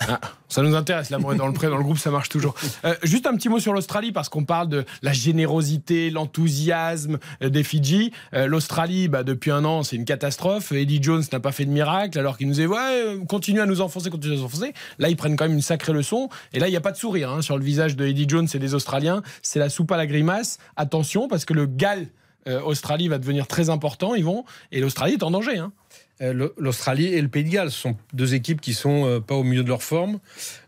Ah, 0.00 0.20
ça 0.48 0.62
nous 0.62 0.74
intéresse, 0.74 1.10
l'amour 1.10 1.32
est 1.32 1.36
dans 1.36 1.46
le 1.46 1.52
pré, 1.52 1.68
dans 1.68 1.76
le 1.76 1.82
groupe, 1.84 1.98
ça 1.98 2.10
marche 2.10 2.28
toujours. 2.28 2.54
Euh, 2.84 2.94
juste 3.02 3.26
un 3.26 3.34
petit 3.36 3.48
mot 3.48 3.58
sur 3.60 3.72
l'Australie, 3.72 4.10
parce 4.12 4.28
qu'on 4.28 4.44
parle 4.44 4.68
de 4.68 4.84
la 5.02 5.12
générosité, 5.12 6.10
l'enthousiasme 6.10 7.18
euh, 7.42 7.48
des 7.50 7.62
Fidji. 7.62 8.12
Euh, 8.34 8.46
L'Australie, 8.46 9.08
bah, 9.08 9.22
depuis 9.22 9.50
un 9.50 9.64
an, 9.64 9.82
c'est 9.82 9.96
une 9.96 10.04
catastrophe. 10.04 10.72
Eddie 10.72 11.02
Jones 11.02 11.22
n'a 11.32 11.40
pas 11.40 11.52
fait 11.52 11.64
de 11.64 11.70
miracle, 11.70 12.18
alors 12.18 12.36
qu'il 12.36 12.48
nous 12.48 12.54
dit, 12.54 12.66
ouais, 12.66 12.78
euh, 12.78 13.24
continue 13.26 13.60
à 13.60 13.66
nous 13.66 13.80
enfoncer, 13.80 14.10
continue 14.10 14.34
à 14.34 14.36
nous 14.38 14.44
enfoncer. 14.44 14.72
Là, 14.98 15.08
ils 15.08 15.16
prennent 15.16 15.36
quand 15.36 15.44
même 15.44 15.54
une 15.54 15.62
sacrée 15.62 15.92
leçon. 15.92 16.28
Et 16.52 16.58
là, 16.58 16.68
il 16.68 16.70
n'y 16.70 16.76
a 16.76 16.80
pas 16.80 16.92
de 16.92 16.96
sourire 16.96 17.30
hein, 17.30 17.42
sur 17.42 17.56
le 17.56 17.64
visage 17.64 17.96
de 17.96 18.06
Eddie 18.06 18.26
Jones 18.28 18.48
et 18.52 18.58
des 18.58 18.74
Australiens. 18.74 19.22
C'est 19.42 19.58
la 19.58 19.68
soupe 19.68 19.92
à 19.92 19.96
la 19.96 20.06
grimace. 20.06 20.58
Attention, 20.76 21.28
parce 21.28 21.44
que 21.44 21.52
le 21.54 21.66
gal 21.66 22.00
euh, 22.00 22.04
Australie 22.46 23.08
va 23.08 23.18
devenir 23.18 23.46
très 23.46 23.70
important, 23.70 24.14
ils 24.14 24.24
vont, 24.24 24.44
et 24.72 24.80
l'Australie 24.80 25.14
est 25.14 25.22
en 25.22 25.30
danger. 25.30 25.58
Hein. 25.58 25.72
Euh, 26.20 26.48
L'Australie 26.58 27.06
et 27.06 27.20
le 27.22 27.28
Pays 27.28 27.42
de 27.44 27.48
Galles 27.48 27.70
ce 27.70 27.80
sont 27.80 27.96
deux 28.12 28.34
équipes 28.34 28.60
qui 28.60 28.74
sont 28.74 29.06
euh, 29.06 29.20
pas 29.20 29.34
au 29.34 29.42
milieu 29.44 29.62
de 29.64 29.68
leur 29.68 29.82
forme. 29.82 30.18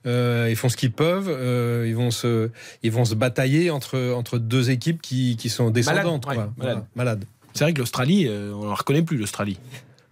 Euh, 0.06 0.48
ils 0.50 0.56
font 0.56 0.68
ce 0.68 0.76
qu'ils 0.76 0.90
peuvent. 0.92 1.28
euh, 1.28 1.84
ils 1.86 1.94
vont 1.94 2.10
se, 2.10 2.50
ils 2.82 2.90
vont 2.90 3.04
se 3.04 3.14
batailler 3.14 3.70
entre 3.70 4.12
entre 4.12 4.38
deux 4.38 4.70
équipes 4.70 5.00
qui, 5.02 5.36
qui 5.36 5.48
sont 5.50 5.70
descendantes. 5.70 6.26
ouais, 6.26 6.34
quoi. 6.34 6.44
malade. 6.44 6.52
Voilà, 6.56 6.86
malades. 6.96 7.24
C'est 7.52 7.64
vrai 7.64 7.72
que 7.72 7.78
l'Australie, 7.78 8.26
euh, 8.26 8.52
on 8.54 8.64
ne 8.64 8.68
la 8.68 8.74
reconnaît 8.74 9.02
plus, 9.02 9.16
l'Australie. 9.16 9.58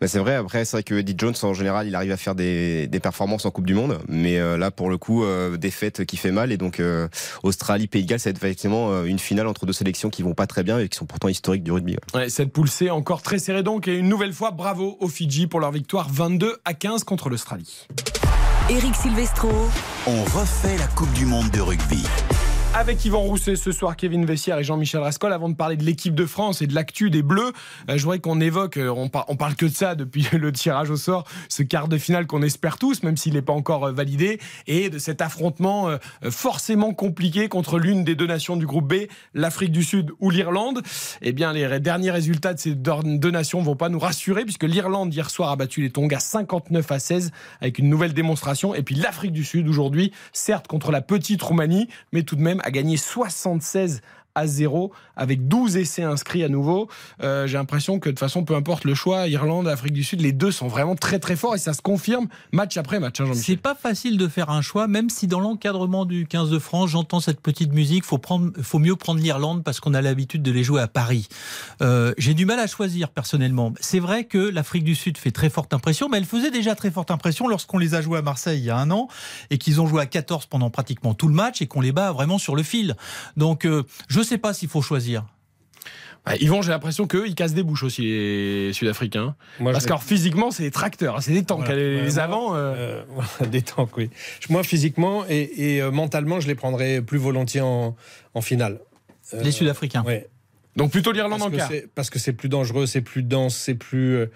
Bah, 0.02 0.08
c'est 0.08 0.18
vrai, 0.18 0.34
après, 0.34 0.64
c'est 0.64 0.78
vrai 0.78 0.82
que 0.82 0.96
Eddie 0.96 1.14
Jones, 1.16 1.34
en 1.44 1.54
général, 1.54 1.86
il 1.86 1.94
arrive 1.94 2.10
à 2.10 2.16
faire 2.16 2.34
des, 2.34 2.88
des 2.88 2.98
performances 2.98 3.44
en 3.44 3.52
Coupe 3.52 3.66
du 3.66 3.74
Monde. 3.74 4.00
Mais 4.08 4.40
euh, 4.40 4.58
là, 4.58 4.72
pour 4.72 4.90
le 4.90 4.98
coup, 4.98 5.22
euh, 5.22 5.56
défaite 5.56 6.04
qui 6.06 6.16
fait 6.16 6.32
mal. 6.32 6.50
Et 6.50 6.56
donc, 6.56 6.80
euh, 6.80 7.06
Australie, 7.44 7.86
Pays 7.86 8.02
de 8.02 8.08
Galles, 8.08 8.18
ça 8.18 8.28
va 8.28 8.32
être 8.32 8.42
effectivement 8.44 9.04
une 9.04 9.20
finale 9.20 9.46
entre 9.46 9.64
deux 9.64 9.72
sélections 9.72 10.10
qui 10.10 10.24
vont 10.24 10.34
pas 10.34 10.48
très 10.48 10.64
bien 10.64 10.80
et 10.80 10.88
qui 10.88 10.98
sont 10.98 11.06
pourtant 11.06 11.28
historiques 11.28 11.62
du 11.62 11.70
rugby. 11.70 11.92
ouais. 11.92 12.22
Ouais, 12.22 12.28
cette 12.30 12.52
poule 12.52 12.68
C 12.68 12.90
encore 12.90 13.22
très 13.22 13.38
serrée 13.38 13.62
donc 13.62 13.86
et 13.86 13.94
une 13.94 14.08
nouvelle 14.08 14.32
fois 14.32 14.50
bravo 14.50 14.96
aux 14.98 15.08
Fidji 15.08 15.46
pour 15.46 15.60
leur 15.60 15.70
victoire 15.70 16.08
22 16.10 16.56
à 16.64 16.74
15 16.74 17.04
contre 17.04 17.30
l'Australie. 17.30 17.86
Eric 18.70 18.96
Silvestro. 18.96 19.52
On 20.08 20.24
refait 20.24 20.78
la 20.78 20.88
Coupe 20.88 21.12
du 21.12 21.26
Monde 21.26 21.50
de 21.50 21.60
rugby. 21.60 22.02
Avec 22.74 23.04
Yvan 23.04 23.20
Rousset 23.20 23.56
ce 23.56 23.70
soir, 23.70 23.96
Kevin 23.96 24.24
Vessière 24.24 24.58
et 24.58 24.64
Jean-Michel 24.64 25.02
Rascol, 25.02 25.30
avant 25.34 25.50
de 25.50 25.54
parler 25.54 25.76
de 25.76 25.84
l'équipe 25.84 26.14
de 26.14 26.24
France 26.24 26.62
et 26.62 26.66
de 26.66 26.74
l'actu 26.74 27.10
des 27.10 27.22
Bleus, 27.22 27.52
euh, 27.90 27.98
je 27.98 28.02
voudrais 28.02 28.18
qu'on 28.18 28.40
évoque, 28.40 28.78
euh, 28.78 28.88
on, 28.88 29.10
par- 29.10 29.26
on 29.28 29.36
parle 29.36 29.56
que 29.56 29.66
de 29.66 29.74
ça 29.74 29.94
depuis 29.94 30.26
le 30.32 30.50
tirage 30.52 30.88
au 30.88 30.96
sort, 30.96 31.24
ce 31.50 31.62
quart 31.62 31.86
de 31.86 31.98
finale 31.98 32.26
qu'on 32.26 32.40
espère 32.40 32.78
tous, 32.78 33.02
même 33.02 33.18
s'il 33.18 33.34
n'est 33.34 33.42
pas 33.42 33.52
encore 33.52 33.84
euh, 33.84 33.92
validé, 33.92 34.40
et 34.66 34.88
de 34.88 34.98
cet 34.98 35.20
affrontement 35.20 35.90
forcément 36.30 36.94
compliqué 36.94 37.48
contre 37.48 37.78
l'une 37.78 38.04
des 38.04 38.14
deux 38.14 38.26
nations 38.26 38.56
du 38.56 38.66
groupe 38.66 38.88
B, 38.88 39.06
l'Afrique 39.34 39.70
du 39.72 39.82
Sud 39.82 40.10
ou 40.20 40.30
l'Irlande. 40.30 40.80
Eh 41.20 41.32
bien, 41.32 41.52
les 41.52 41.78
derniers 41.80 42.10
résultats 42.10 42.54
de 42.54 42.58
ces 42.58 42.74
deux 42.74 43.30
nations 43.30 43.60
vont 43.60 43.76
pas 43.76 43.88
nous 43.90 43.98
rassurer, 43.98 44.44
puisque 44.44 44.64
l'Irlande 44.64 45.12
hier 45.12 45.28
soir 45.28 45.50
a 45.50 45.56
battu 45.56 45.82
les 45.82 45.90
Tonga 45.90 46.18
59 46.18 46.90
à 46.90 46.98
16 46.98 47.32
avec 47.60 47.78
une 47.78 47.88
nouvelle 47.88 48.14
démonstration, 48.14 48.74
et 48.74 48.82
puis 48.82 48.94
l'Afrique 48.94 49.32
du 49.32 49.44
Sud 49.44 49.68
aujourd'hui, 49.68 50.12
certes 50.32 50.66
contre 50.68 50.90
la 50.90 51.02
petite 51.02 51.42
Roumanie, 51.42 51.88
mais 52.12 52.22
tout 52.22 52.36
de 52.36 52.42
même 52.42 52.60
a 52.62 52.70
gagné 52.70 52.96
76 52.96 54.00
à 54.34 54.46
0 54.46 54.92
avec 55.16 55.46
12 55.48 55.76
essais 55.76 56.02
inscrits 56.02 56.44
à 56.44 56.48
nouveau. 56.48 56.88
Euh, 57.22 57.46
J'ai 57.46 57.58
l'impression 57.58 57.98
que 57.98 58.08
de 58.08 58.12
toute 58.12 58.18
façon, 58.20 58.44
peu 58.44 58.54
importe 58.54 58.84
le 58.84 58.94
choix, 58.94 59.28
Irlande, 59.28 59.68
Afrique 59.68 59.92
du 59.92 60.04
Sud, 60.04 60.20
les 60.20 60.32
deux 60.32 60.50
sont 60.50 60.68
vraiment 60.68 60.94
très 60.96 61.18
très 61.18 61.36
forts 61.36 61.54
et 61.54 61.58
ça 61.58 61.72
se 61.74 61.82
confirme 61.82 62.28
match 62.52 62.76
après 62.76 63.00
match. 63.00 63.20
hein, 63.20 63.26
C'est 63.34 63.56
pas 63.56 63.74
facile 63.74 64.16
de 64.18 64.28
faire 64.28 64.50
un 64.50 64.62
choix, 64.62 64.88
même 64.88 65.10
si 65.10 65.26
dans 65.26 65.40
l'encadrement 65.40 66.04
du 66.04 66.26
15 66.26 66.50
de 66.50 66.58
France, 66.58 66.90
j'entends 66.90 67.20
cette 67.20 67.40
petite 67.40 67.72
musique. 67.72 68.04
Faut 68.04 68.18
prendre, 68.18 68.50
faut 68.62 68.78
mieux 68.78 68.96
prendre 68.96 69.20
l'Irlande 69.20 69.62
parce 69.64 69.80
qu'on 69.80 69.94
a 69.94 70.00
l'habitude 70.00 70.42
de 70.42 70.50
les 70.52 70.64
jouer 70.64 70.80
à 70.80 70.88
Paris. 70.88 71.28
Euh, 71.82 72.12
J'ai 72.18 72.34
du 72.34 72.46
mal 72.46 72.58
à 72.60 72.66
choisir 72.66 73.10
personnellement. 73.10 73.72
C'est 73.80 74.00
vrai 74.00 74.24
que 74.24 74.38
l'Afrique 74.38 74.84
du 74.84 74.94
Sud 74.94 75.18
fait 75.18 75.30
très 75.30 75.50
forte 75.50 75.74
impression, 75.74 76.08
mais 76.08 76.18
elle 76.18 76.24
faisait 76.24 76.50
déjà 76.50 76.74
très 76.74 76.90
forte 76.90 77.10
impression 77.10 77.48
lorsqu'on 77.48 77.78
les 77.78 77.94
a 77.94 78.00
joués 78.02 78.18
à 78.18 78.22
Marseille 78.22 78.58
il 78.60 78.64
y 78.64 78.70
a 78.70 78.76
un 78.76 78.90
an 78.90 79.08
et 79.50 79.58
qu'ils 79.58 79.80
ont 79.80 79.86
joué 79.86 80.00
à 80.02 80.06
14 80.06 80.46
pendant 80.46 80.70
pratiquement 80.70 81.14
tout 81.14 81.28
le 81.28 81.34
match 81.34 81.60
et 81.62 81.66
qu'on 81.66 81.80
les 81.80 81.92
bat 81.92 82.12
vraiment 82.12 82.38
sur 82.38 82.56
le 82.56 82.62
fil. 82.62 82.96
Donc, 83.36 83.64
euh, 83.66 83.82
je 84.08 84.21
sais 84.22 84.38
pas 84.38 84.52
s'il 84.54 84.68
faut 84.68 84.82
choisir. 84.82 85.24
Ouais, 86.26 86.36
Yvon, 86.40 86.62
j'ai 86.62 86.70
l'impression 86.70 87.08
qu'eux, 87.08 87.26
ils 87.26 87.34
cassent 87.34 87.54
des 87.54 87.64
bouches 87.64 87.82
aussi, 87.82 88.02
les 88.02 88.72
Sud-Africains. 88.72 89.34
Moi, 89.58 89.72
Parce 89.72 89.84
je- 89.84 89.92
que 89.92 89.98
physiquement, 89.98 90.52
c'est 90.52 90.62
des 90.62 90.70
tracteurs, 90.70 91.20
c'est 91.20 91.32
des 91.32 91.42
tanks. 91.44 91.64
Voilà. 91.66 91.74
Les, 91.74 92.18
avants. 92.20 92.54
euh, 92.54 93.02
Euh, 93.42 93.46
des 93.50 93.62
tanks, 93.62 93.96
oui. 93.96 94.08
Moi, 94.48 94.62
physiquement 94.62 95.24
et, 95.28 95.74
et, 95.76 95.82
euh, 95.82 95.90
mentalement, 95.90 96.38
je 96.38 96.46
les 96.46 96.54
prendrais 96.54 97.02
plus 97.02 97.18
volontiers 97.18 97.60
en, 97.60 97.96
en 98.34 98.40
finale. 98.40 98.78
Euh, 99.34 99.42
Les 99.42 99.50
Sud-Africains. 99.50 100.04
ouais. 100.04 100.28
Donc 100.76 100.90
plutôt 100.92 101.12
l'Irlande 101.12 101.40
Parce 101.40 101.48
en 101.48 101.50
que 101.50 101.56
quart. 101.56 101.68
c'est- 101.70 101.88
Parce 101.94 102.08
que 102.08 102.18
c'est 102.18 102.32
plus 102.32 102.48
dangereux, 102.48 102.86
c'est 102.86 103.02
plus 103.02 103.22
dense, 103.24 103.56
c'est 103.56 103.74
plus. 103.74 104.14
euh, 104.14 104.26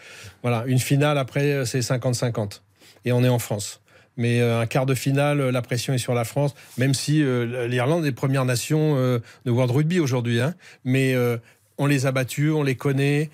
voilà, 0.43 0.65
une 0.67 0.79
finale 0.81 1.17
après, 1.19 1.65
c'est 1.67 1.81
50-50. 1.81 2.63
Et 3.07 3.13
on 3.13 3.23
est 3.25 3.29
en 3.29 3.39
France. 3.39 3.81
Mais 4.17 4.41
euh, 4.41 4.61
un 4.61 4.67
quart 4.67 4.87
de 4.87 4.95
finale, 4.95 5.41
euh, 5.41 5.53
la 5.53 5.63
pression 5.63 5.93
est 5.93 5.99
sur 5.99 6.15
la 6.15 6.25
France, 6.25 6.55
même 6.79 6.95
si 6.95 7.23
euh, 7.23 7.67
l'Irlande 7.69 8.07
est 8.07 8.13
première 8.13 8.45
nation 8.45 8.97
de 8.97 9.51
World 9.51 9.73
Rugby 9.73 10.01
aujourd'hui. 10.01 10.41
hein. 10.41 10.55
Mais 10.85 11.15
on 11.79 11.87
les 11.87 12.07
a 12.07 12.13
battus, 12.13 12.53
on 12.53 12.63
les 12.63 12.77
connaît. 12.77 13.31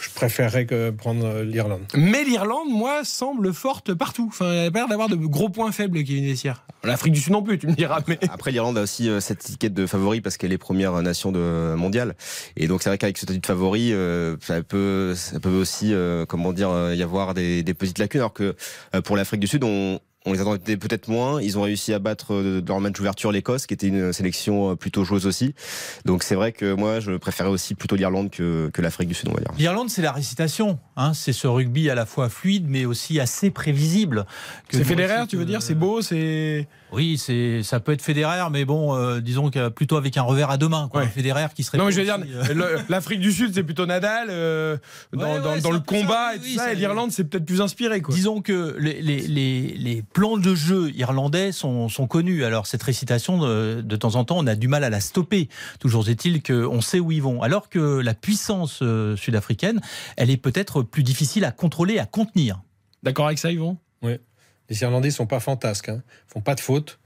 Je 0.00 0.10
préférerais 0.10 0.66
que 0.66 0.90
prendre 0.90 1.24
euh, 1.26 1.44
l'Irlande. 1.44 1.82
Mais 1.94 2.24
l'Irlande, 2.24 2.68
moi, 2.70 3.04
semble 3.04 3.52
forte 3.52 3.94
partout. 3.94 4.26
Enfin, 4.28 4.50
elle 4.50 4.68
a 4.68 4.70
pas 4.70 4.78
l'air 4.80 4.88
d'avoir 4.88 5.08
de 5.08 5.16
gros 5.16 5.48
points 5.48 5.72
faibles, 5.72 6.02
Kevin 6.02 6.26
Vessière. 6.26 6.64
L'Afrique 6.84 7.12
du 7.12 7.20
Sud 7.20 7.32
non 7.32 7.42
plus, 7.42 7.58
tu 7.58 7.66
me 7.66 7.74
diras. 7.74 8.00
Mais... 8.08 8.18
Après, 8.30 8.50
l'Irlande 8.50 8.78
a 8.78 8.82
aussi 8.82 9.08
euh, 9.08 9.20
cette 9.20 9.42
étiquette 9.44 9.74
de 9.74 9.86
favori 9.86 10.20
parce 10.20 10.36
qu'elle 10.36 10.52
est 10.52 10.58
première 10.58 11.00
nation 11.02 11.32
de 11.32 11.74
mondiale. 11.76 12.14
Et 12.56 12.66
donc, 12.66 12.82
c'est 12.82 12.90
vrai 12.90 12.98
qu'avec 12.98 13.18
ce 13.18 13.26
statut 13.26 13.40
de 13.40 13.46
favori, 13.46 13.92
euh, 13.92 14.36
ça 14.40 14.62
peut, 14.62 15.14
ça 15.14 15.40
peut 15.40 15.50
aussi, 15.50 15.92
euh, 15.92 16.24
comment 16.26 16.52
dire, 16.52 16.70
y 16.94 17.02
avoir 17.02 17.34
des, 17.34 17.62
des 17.62 17.74
petites 17.74 17.98
lacunes. 17.98 18.20
Alors 18.20 18.32
que 18.32 18.56
euh, 18.94 19.00
pour 19.00 19.16
l'Afrique 19.16 19.40
du 19.40 19.46
Sud, 19.46 19.64
on, 19.64 20.00
on 20.26 20.32
les 20.32 20.40
attendait 20.40 20.76
peut-être 20.76 21.08
moins. 21.08 21.40
Ils 21.40 21.58
ont 21.58 21.62
réussi 21.62 21.94
à 21.94 21.98
battre 21.98 22.34
euh, 22.34 22.60
dans 22.60 22.74
leur 22.74 22.80
match 22.80 22.92
d'ouverture 22.92 23.32
l'Écosse, 23.32 23.66
qui 23.66 23.74
était 23.74 23.86
une 23.86 24.12
sélection 24.12 24.72
euh, 24.72 24.74
plutôt 24.74 25.04
joueuse 25.04 25.26
aussi. 25.26 25.54
Donc, 26.04 26.22
c'est 26.22 26.34
vrai 26.34 26.52
que 26.52 26.74
moi, 26.74 27.00
je 27.00 27.12
préférais 27.12 27.48
aussi 27.48 27.74
plutôt 27.74 27.96
l'Irlande 27.96 28.30
que, 28.30 28.70
que 28.72 28.82
l'Afrique 28.82 29.08
du 29.08 29.14
Sud, 29.14 29.28
on 29.28 29.34
va 29.34 29.40
dire. 29.40 29.52
L'Irlande, 29.58 29.88
c'est 29.88 30.02
la 30.02 30.12
récitation. 30.12 30.78
Hein, 30.96 31.14
c'est 31.14 31.32
ce 31.32 31.46
rugby 31.46 31.88
à 31.88 31.94
la 31.94 32.04
fois 32.04 32.28
fluide, 32.28 32.66
mais 32.68 32.84
aussi 32.84 33.18
assez 33.18 33.50
prévisible. 33.50 34.26
Que 34.68 34.76
C'est 34.76 34.94
aussi, 34.94 35.26
tu 35.28 35.36
veux 35.36 35.46
dire? 35.46 35.62
C'est 35.62 35.74
beau, 35.74 36.02
c'est. 36.02 36.68
Oui, 36.92 37.18
c'est 37.18 37.62
ça 37.62 37.78
peut 37.80 37.92
être 37.92 38.02
fédéraire, 38.02 38.50
mais 38.50 38.64
bon, 38.64 38.94
euh, 38.96 39.20
disons 39.20 39.50
que 39.50 39.68
plutôt 39.68 39.96
avec 39.96 40.16
un 40.16 40.22
revers 40.22 40.50
à 40.50 40.56
deux 40.56 40.68
mains, 40.68 40.88
quoi. 40.90 41.02
Ouais. 41.02 41.06
Fédéraire 41.08 41.54
qui 41.54 41.62
serait. 41.62 41.78
Non, 41.78 41.86
mais 41.86 41.92
je 41.92 41.98
veux 42.00 42.04
dire, 42.04 42.18
euh, 42.50 42.78
l'Afrique 42.88 43.20
du 43.20 43.32
Sud, 43.32 43.54
c'est 43.54 43.62
plutôt 43.62 43.86
Nadal. 43.86 44.28
euh, 44.30 44.76
dans 45.12 45.20
Ouais, 45.20 45.32
ouais, 45.34 45.40
dans- 45.40 45.54
c'est 45.54 45.60
dans 45.62 45.68
un 45.70 45.72
le 45.72 45.78
ça, 45.78 45.84
combat 45.86 46.30
oui, 46.32 46.36
et 46.36 46.38
tout 46.38 46.44
oui, 46.46 46.54
ça, 46.56 46.64
ça- 46.64 46.72
et 46.72 46.76
l'Irlande, 46.76 47.12
c'est 47.12 47.24
peut-être 47.24 47.44
plus 47.46 47.60
inspiré, 47.60 48.00
quoi. 48.00 48.14
Disons 48.14 48.40
que 48.42 48.76
les, 48.78 49.00
les, 49.02 49.20
les, 49.20 49.74
les 49.76 50.02
plans 50.02 50.36
de 50.36 50.54
jeu 50.54 50.90
irlandais 50.96 51.52
sont, 51.52 51.88
sont 51.88 52.06
connus. 52.06 52.44
Alors 52.44 52.66
cette 52.66 52.82
récitation, 52.82 53.38
de, 53.38 53.80
de 53.82 53.96
temps 53.96 54.16
en 54.16 54.24
temps, 54.24 54.38
on 54.38 54.46
a 54.46 54.54
du 54.56 54.68
mal 54.68 54.82
à 54.84 54.90
la 54.90 55.00
stopper. 55.00 55.48
Toujours 55.78 56.08
est-il 56.08 56.42
qu'on 56.42 56.80
sait 56.80 57.00
où 57.00 57.12
ils 57.12 57.22
vont. 57.22 57.42
Alors 57.42 57.68
que 57.68 58.00
la 58.00 58.14
puissance 58.14 58.82
sud-africaine, 59.16 59.80
elle 60.16 60.30
est 60.30 60.36
peut-être 60.36 60.82
plus 60.82 61.02
difficile 61.02 61.44
à 61.44 61.52
contrôler, 61.52 61.98
à 61.98 62.06
contenir. 62.06 62.60
D'accord 63.02 63.26
avec 63.26 63.38
ça, 63.38 63.50
Yvon? 63.52 63.76
Les 64.70 64.80
Irlandais 64.82 65.10
sont 65.10 65.26
pas 65.26 65.40
fantasques, 65.40 65.88
hein. 65.88 66.02
Font 66.28 66.40
pas 66.40 66.54
de 66.54 66.60
fautes. 66.60 66.98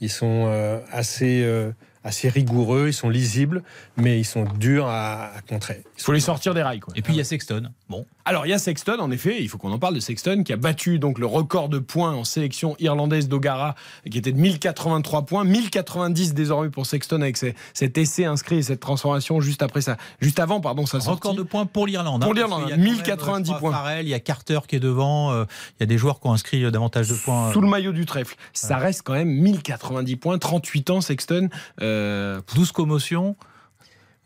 Ils 0.00 0.10
sont 0.10 0.46
euh, 0.48 0.80
assez, 0.90 1.42
euh, 1.42 1.72
assez 2.04 2.28
rigoureux, 2.28 2.88
ils 2.88 2.92
sont 2.92 3.08
lisibles, 3.08 3.62
mais 3.96 4.18
ils 4.18 4.24
sont 4.24 4.44
durs 4.44 4.86
à, 4.88 5.32
à 5.36 5.40
contrer. 5.42 5.84
Il 5.96 6.02
faut 6.02 6.12
les 6.12 6.20
sortir 6.20 6.52
des 6.52 6.62
rails, 6.62 6.80
quoi. 6.80 6.92
Et 6.96 7.02
puis 7.02 7.14
il 7.14 7.16
y 7.16 7.20
a 7.20 7.24
Sexton. 7.24 7.70
Bon, 7.92 8.06
Alors 8.24 8.46
il 8.46 8.48
y 8.48 8.52
a 8.54 8.58
Sexton, 8.58 8.96
en 9.00 9.10
effet, 9.10 9.42
il 9.42 9.48
faut 9.50 9.58
qu'on 9.58 9.70
en 9.70 9.78
parle 9.78 9.94
de 9.94 10.00
Sexton, 10.00 10.44
qui 10.44 10.52
a 10.52 10.56
battu 10.56 10.98
donc 10.98 11.18
le 11.18 11.26
record 11.26 11.68
de 11.68 11.78
points 11.78 12.12
en 12.14 12.24
sélection 12.24 12.74
irlandaise 12.78 13.28
d'Ogara, 13.28 13.74
qui 14.10 14.16
était 14.16 14.32
de 14.32 14.38
1083 14.38 15.26
points, 15.26 15.44
1090 15.44 16.32
désormais 16.32 16.70
pour 16.70 16.86
Sexton 16.86 17.20
avec 17.20 17.36
ses- 17.36 17.54
cet 17.74 17.98
essai 17.98 18.24
inscrit 18.24 18.56
et 18.56 18.62
cette 18.62 18.80
transformation 18.80 19.40
juste 19.40 19.62
après 19.62 19.82
ça, 19.82 19.96
juste 20.20 20.40
avant 20.40 20.60
pardon 20.60 20.86
sa 20.86 21.00
sortie. 21.00 21.10
record 21.10 21.34
de 21.34 21.42
points 21.42 21.66
pour 21.66 21.86
l'Irlande. 21.86 22.22
hein, 22.22 22.26
Pour 22.26 22.34
l'Irlande, 22.34 22.62
qu'il 22.62 22.70
y 22.70 22.72
a 22.72 22.76
quand 22.76 22.82
même, 22.82 22.92
1090 22.94 23.48
je 23.50 23.56
crois, 23.56 23.60
points. 23.70 23.72
Farrell, 23.78 24.06
il 24.06 24.08
y 24.10 24.14
a 24.14 24.20
Carter 24.20 24.60
qui 24.66 24.76
est 24.76 24.80
devant. 24.80 25.30
euh, 25.32 25.44
il 25.78 25.82
y 25.82 25.84
a 25.84 25.86
des 25.86 25.98
joueurs 25.98 26.18
qui 26.20 26.26
ont 26.28 26.32
inscrit 26.32 26.64
euh, 26.64 26.70
davantage 26.70 27.08
de 27.08 27.14
points. 27.14 27.48
euh, 27.48 27.52
Sous 27.52 27.60
le 27.60 27.68
maillot 27.68 27.92
du 27.92 28.06
trèfle. 28.06 28.36
Ça 28.54 28.78
reste 28.78 29.02
quand 29.04 29.12
même 29.14 29.28
1090 29.28 30.16
points, 30.16 30.38
38 30.38 30.88
ans 30.90 31.00
Sexton. 31.02 31.48
Euh, 31.82 32.40
12 32.54 32.72
commotions. 32.72 33.36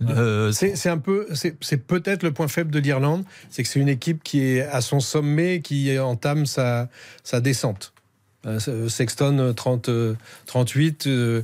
Euh, 0.02 0.52
C'est 0.52 0.88
un 0.88 0.98
peu, 0.98 1.26
c'est 1.32 1.86
peut-être 1.86 2.22
le 2.22 2.32
point 2.32 2.48
faible 2.48 2.70
de 2.70 2.78
l'Irlande, 2.78 3.24
c'est 3.50 3.62
que 3.62 3.68
c'est 3.68 3.80
une 3.80 3.88
équipe 3.88 4.22
qui 4.22 4.42
est 4.42 4.62
à 4.62 4.80
son 4.80 5.00
sommet, 5.00 5.60
qui 5.60 5.98
entame 5.98 6.46
sa, 6.46 6.88
descente. 7.40 7.92
Euh, 8.46 8.88
Sexton, 8.88 9.38
euh, 9.38 9.52
30, 9.52 9.88
euh, 9.88 10.14
38, 10.46 11.06
euh, 11.08 11.42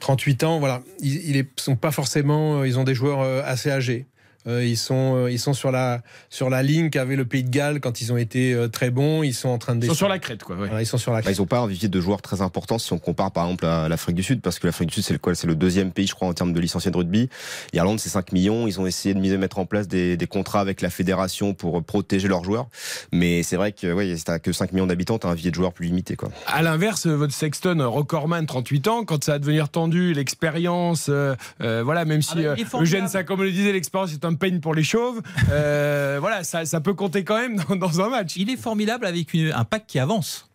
38 0.00 0.44
ans, 0.44 0.58
voilà. 0.58 0.82
Ils, 1.00 1.36
ils 1.36 1.46
sont 1.56 1.76
pas 1.76 1.92
forcément, 1.92 2.64
ils 2.64 2.78
ont 2.78 2.84
des 2.84 2.94
joueurs 2.94 3.44
assez 3.44 3.70
âgés. 3.70 4.06
Euh, 4.46 4.64
ils 4.64 4.76
sont, 4.76 5.16
euh, 5.16 5.30
ils 5.30 5.38
sont 5.38 5.54
sur 5.54 5.70
la 5.70 6.02
sur 6.28 6.50
la 6.50 6.62
ligne 6.62 6.90
qu'avait 6.90 7.16
le 7.16 7.24
Pays 7.24 7.44
de 7.44 7.50
Galles 7.50 7.80
quand 7.80 8.00
ils 8.00 8.12
ont 8.12 8.16
été 8.16 8.52
euh, 8.52 8.68
très 8.68 8.90
bons. 8.90 9.22
Ils 9.22 9.32
sont 9.34 9.48
en 9.48 9.58
train 9.58 9.74
de 9.74 9.84
Ils 9.84 9.88
sont 9.88 9.94
sur 9.94 10.08
la 10.08 10.18
crête, 10.18 10.42
quoi. 10.42 10.56
ouais. 10.56 10.68
Ils 10.82 10.86
sont 10.86 10.98
sur 10.98 11.12
la 11.12 11.18
Bah, 11.18 11.22
crête. 11.22 11.36
ils 11.36 11.40
n'ont 11.40 11.46
pas 11.46 11.60
un 11.60 11.66
vivier 11.66 11.88
de 11.88 12.00
joueurs 12.00 12.20
très 12.22 12.42
importants 12.42 12.78
si 12.78 12.92
on 12.92 12.98
compare 12.98 13.30
par 13.32 13.44
exemple 13.44 13.64
à 13.66 13.88
l'Afrique 13.88 14.16
du 14.16 14.22
Sud, 14.22 14.40
parce 14.42 14.58
que 14.58 14.66
l'Afrique 14.66 14.88
du 14.88 14.94
Sud 14.96 15.04
c'est 15.04 15.12
le 15.14 15.18
quoi 15.18 15.34
C'est 15.34 15.46
le 15.46 15.54
deuxième 15.54 15.92
pays, 15.92 16.06
je 16.06 16.14
crois, 16.14 16.28
en 16.28 16.34
termes 16.34 16.52
de 16.52 16.60
licenciés 16.60 16.90
de 16.90 16.96
rugby. 16.96 17.28
Irlande 17.72 17.98
c'est 18.00 18.08
5 18.10 18.32
millions. 18.32 18.66
Ils 18.66 18.80
ont 18.80 18.86
essayé 18.86 19.14
de 19.14 19.20
miser- 19.20 19.38
mettre 19.38 19.58
en 19.58 19.66
place 19.66 19.88
des, 19.88 20.16
des 20.16 20.26
contrats 20.26 20.60
avec 20.60 20.80
la 20.82 20.90
fédération 20.90 21.54
pour 21.54 21.82
protéger 21.82 22.28
leurs 22.28 22.44
joueurs, 22.44 22.68
mais 23.12 23.42
c'est 23.42 23.56
vrai 23.56 23.72
que 23.72 23.92
ouais, 23.92 24.16
si 24.16 24.24
t'as 24.24 24.38
que 24.38 24.52
5 24.52 24.72
millions 24.72 24.86
d'habitants, 24.86 25.18
t'as 25.18 25.28
un 25.28 25.34
vivier 25.34 25.50
de 25.50 25.56
joueurs 25.56 25.72
plus 25.72 25.86
limité, 25.86 26.16
quoi. 26.16 26.28
À 26.46 26.62
l'inverse, 26.62 27.06
votre 27.06 27.32
Sexton, 27.32 27.78
recordman, 27.90 28.44
38 28.46 28.88
ans, 28.88 29.04
quand 29.04 29.24
ça 29.24 29.32
va 29.32 29.38
devenir 29.38 29.68
tendu, 29.70 30.12
l'expérience, 30.12 31.06
euh, 31.08 31.34
euh, 31.62 31.82
voilà, 31.84 32.04
même 32.04 32.22
si 32.22 32.32
Ah 32.32 32.54
bah, 32.54 32.54
euh. 32.74 32.80
Eugène, 32.82 33.08
ça, 33.08 33.24
comme 33.24 33.42
le 33.42 33.50
disait, 33.50 33.72
l'expérience 33.72 34.12
est 34.12 34.24
un 34.24 34.33
peigne 34.36 34.60
pour 34.60 34.74
les 34.74 34.82
chauves, 34.82 35.22
euh, 35.50 36.18
voilà, 36.20 36.44
ça, 36.44 36.80
peut 36.80 36.94
compter 36.94 37.24
quand 37.24 37.36
même 37.36 37.56
dans, 37.78 38.00
un 38.00 38.08
match. 38.08 38.36
Il 38.36 38.50
est 38.50 38.56
formidable 38.56 39.06
avec 39.06 39.34
un 39.34 39.64
pack 39.64 39.86
qui 39.86 39.98
avance. 39.98 40.48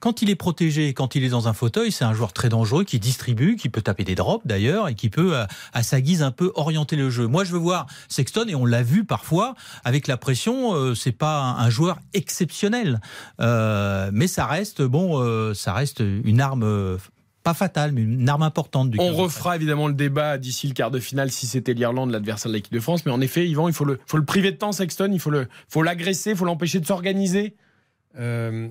Quand 0.00 0.22
il 0.22 0.30
est 0.30 0.36
protégé, 0.36 0.94
quand 0.94 1.14
il 1.14 1.24
est 1.24 1.28
dans 1.28 1.46
un 1.46 1.52
fauteuil, 1.52 1.92
c'est 1.92 2.06
un 2.06 2.14
joueur 2.14 2.32
très 2.32 2.48
dangereux 2.48 2.84
qui 2.84 2.98
distribue, 2.98 3.56
qui 3.56 3.68
peut 3.68 3.82
taper 3.82 4.02
des 4.02 4.14
drops 4.14 4.46
d'ailleurs 4.46 4.88
et 4.88 4.94
qui 4.94 5.10
peut, 5.10 5.36
à, 5.36 5.46
à 5.74 5.82
sa 5.82 6.00
guise, 6.00 6.22
un 6.22 6.30
peu 6.30 6.52
orienter 6.54 6.96
le 6.96 7.10
jeu. 7.10 7.26
Moi, 7.26 7.44
je 7.44 7.52
veux 7.52 7.58
voir 7.58 7.86
Sexton 8.08 8.46
et 8.48 8.54
on 8.54 8.64
l'a 8.64 8.82
vu 8.82 9.04
parfois 9.04 9.54
avec 9.84 10.06
la 10.06 10.16
pression. 10.16 10.74
euh, 10.74 10.94
c'est 10.94 11.12
pas 11.12 11.54
un, 11.58 11.68
joueur 11.68 11.98
exceptionnel, 12.14 13.00
Euh, 13.40 14.10
mais 14.12 14.26
ça 14.26 14.46
reste 14.46 14.80
bon, 14.82 15.22
euh, 15.22 15.52
ça 15.52 15.74
reste 15.74 16.00
une 16.00 16.40
arme. 16.40 16.98
Euh, 17.40 17.42
pas 17.42 17.54
fatale, 17.54 17.92
mais 17.92 18.02
une 18.02 18.28
arme 18.28 18.42
importante 18.42 18.90
du 18.90 18.98
On 19.00 19.08
15 19.08 19.16
de 19.16 19.20
refera 19.20 19.56
évidemment 19.56 19.88
le 19.88 19.94
débat 19.94 20.38
d'ici 20.38 20.68
le 20.68 20.74
quart 20.74 20.90
de 20.90 21.00
finale 21.00 21.30
si 21.30 21.46
c'était 21.46 21.74
l'Irlande, 21.74 22.10
l'adversaire 22.10 22.50
de 22.50 22.56
l'équipe 22.56 22.72
de 22.72 22.80
France. 22.80 23.06
Mais 23.06 23.12
en 23.12 23.20
effet, 23.20 23.48
Yvan, 23.48 23.68
il 23.68 23.74
faut 23.74 23.84
le, 23.84 23.98
faut 24.06 24.16
le 24.16 24.24
priver 24.24 24.52
de 24.52 24.56
temps, 24.56 24.72
Sexton. 24.72 25.10
Il 25.12 25.20
faut 25.20 25.30
le, 25.30 25.48
faut 25.68 25.82
l'agresser, 25.82 26.30
il 26.30 26.36
faut 26.36 26.44
l'empêcher 26.44 26.80
de 26.80 26.86
s'organiser. 26.86 27.54
Euh, 28.18 28.68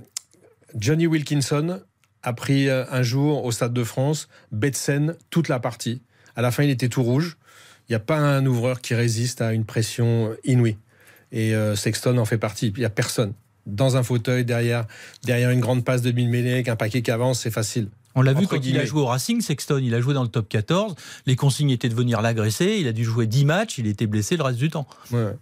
Johnny 0.76 1.08
Wilkinson 1.08 1.82
a 2.24 2.34
pris 2.34 2.70
euh, 2.70 2.86
un 2.92 3.02
jour 3.02 3.46
au 3.46 3.52
Stade 3.52 3.74
de 3.74 3.84
France 3.84 4.28
Betsen 4.52 5.16
toute 5.30 5.48
la 5.48 5.60
partie. 5.60 6.02
À 6.36 6.42
la 6.42 6.52
fin, 6.52 6.64
il 6.64 6.70
était 6.70 6.90
tout 6.90 7.04
rouge. 7.04 7.38
Il 7.88 7.94
n'y 7.94 7.96
a 7.96 8.00
pas 8.00 8.18
un 8.18 8.46
ouvreur 8.46 8.82
qui 8.82 8.94
résiste 8.94 9.42
à 9.42 9.54
une 9.54 9.66
pression 9.66 10.36
inouïe. 10.44 10.78
Et 11.32 11.56
euh, 11.56 11.76
Sexton 11.76 12.18
en 12.18 12.26
fait 12.26 12.38
partie. 12.38 12.68
Il 12.68 12.80
n'y 12.80 12.86
a 12.86 12.90
personne. 12.90 13.34
Dans 13.66 13.98
un 13.98 14.04
fauteuil, 14.04 14.46
derrière, 14.46 14.86
derrière 15.24 15.52
une 15.52 15.60
grande 15.60 15.84
passe 15.84 16.02
de 16.02 16.12
mille 16.12 16.30
mêlée, 16.30 16.54
avec 16.54 16.70
un 16.70 16.76
paquet 16.76 17.02
qui 17.02 17.12
avance, 17.12 17.42
c'est 17.42 17.52
facile. 17.52 17.90
On 18.16 18.22
l'a 18.22 18.34
vu 18.34 18.48
quand 18.48 18.64
il 18.66 18.78
a 18.78 18.86
joué 18.86 19.02
au 19.02 19.06
Racing, 19.06 19.42
Sexton, 19.42 19.80
il 19.84 19.94
a 19.94 20.02
joué 20.02 20.14
dans 20.14 20.24
le 20.24 20.30
top 20.30 20.50
14. 20.50 20.96
Les 21.26 21.36
consignes 21.36 21.70
étaient 21.70 21.90
de 21.90 21.96
venir 21.96 22.22
l'agresser. 22.22 22.78
Il 22.80 22.88
a 22.88 22.92
dû 22.92 23.04
jouer 23.04 23.28
10 23.28 23.46
matchs. 23.46 23.78
Il 23.78 23.88
était 23.88 24.08
blessé 24.08 24.36
le 24.36 24.44
reste 24.44 24.60
du 24.60 24.70
temps. 24.70 24.88
Ouais. 25.12 25.34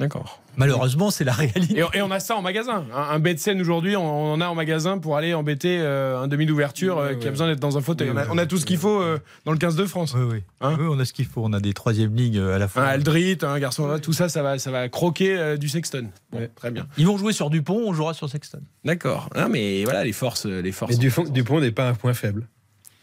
D'accord. 0.00 0.40
Malheureusement, 0.56 1.10
c'est 1.10 1.24
la 1.24 1.32
réalité. 1.32 1.78
Et, 1.78 1.98
et 1.98 2.02
on 2.02 2.10
a 2.10 2.20
ça 2.20 2.36
en 2.36 2.42
magasin. 2.42 2.84
Un, 2.94 3.00
un 3.14 3.18
Betsen 3.18 3.60
aujourd'hui, 3.60 3.96
on, 3.96 4.02
on 4.02 4.32
en 4.34 4.40
a 4.40 4.46
en 4.46 4.54
magasin 4.54 4.98
pour 4.98 5.16
aller 5.16 5.34
embêter 5.34 5.78
euh, 5.80 6.20
un 6.20 6.28
demi 6.28 6.46
d'ouverture 6.46 6.98
euh, 6.98 7.14
qui 7.14 7.26
a 7.26 7.30
besoin 7.30 7.48
d'être 7.48 7.60
dans 7.60 7.78
un 7.78 7.80
fauteuil. 7.80 8.10
On, 8.12 8.16
a, 8.16 8.22
ouais, 8.22 8.28
on 8.30 8.38
a 8.38 8.46
tout 8.46 8.58
ce 8.58 8.66
qu'il 8.66 8.78
faut 8.78 9.00
euh, 9.00 9.18
dans 9.44 9.52
le 9.52 9.58
15 9.58 9.76
de 9.76 9.86
France. 9.86 10.14
Oui, 10.16 10.24
oui. 10.30 10.42
Hein 10.60 10.76
Oui, 10.78 10.86
on 10.88 10.98
a 10.98 11.04
ce 11.04 11.12
qu'il 11.12 11.26
faut. 11.26 11.42
On 11.44 11.52
a 11.52 11.60
des 11.60 11.72
troisième 11.74 12.14
lignes 12.14 12.40
à 12.40 12.58
la 12.58 12.64
Un 12.64 12.68
fois. 12.68 12.84
Aldrit, 12.84 13.38
un 13.42 13.58
garçon, 13.58 13.98
tout 14.00 14.12
ça, 14.12 14.28
ça 14.28 14.42
va, 14.42 14.58
ça 14.58 14.70
va 14.70 14.88
croquer 14.88 15.36
euh, 15.36 15.56
du 15.56 15.68
Sexton. 15.68 16.08
Bon, 16.32 16.48
très 16.54 16.70
bien. 16.70 16.86
Ils 16.96 17.06
vont 17.06 17.18
jouer 17.18 17.32
sur 17.32 17.50
Dupont, 17.50 17.80
on 17.86 17.92
jouera 17.92 18.14
sur 18.14 18.28
Sexton. 18.28 18.60
D'accord. 18.84 19.30
Mais 19.50 19.84
voilà, 19.84 20.04
les 20.04 20.12
forces, 20.12 20.46
les 20.46 20.72
forces. 20.72 20.92
Mais 20.92 20.98
Dupont, 20.98 21.24
Dupont 21.24 21.60
n'est 21.60 21.72
pas 21.72 21.88
un 21.88 21.94
point 21.94 22.14
faible. 22.14 22.46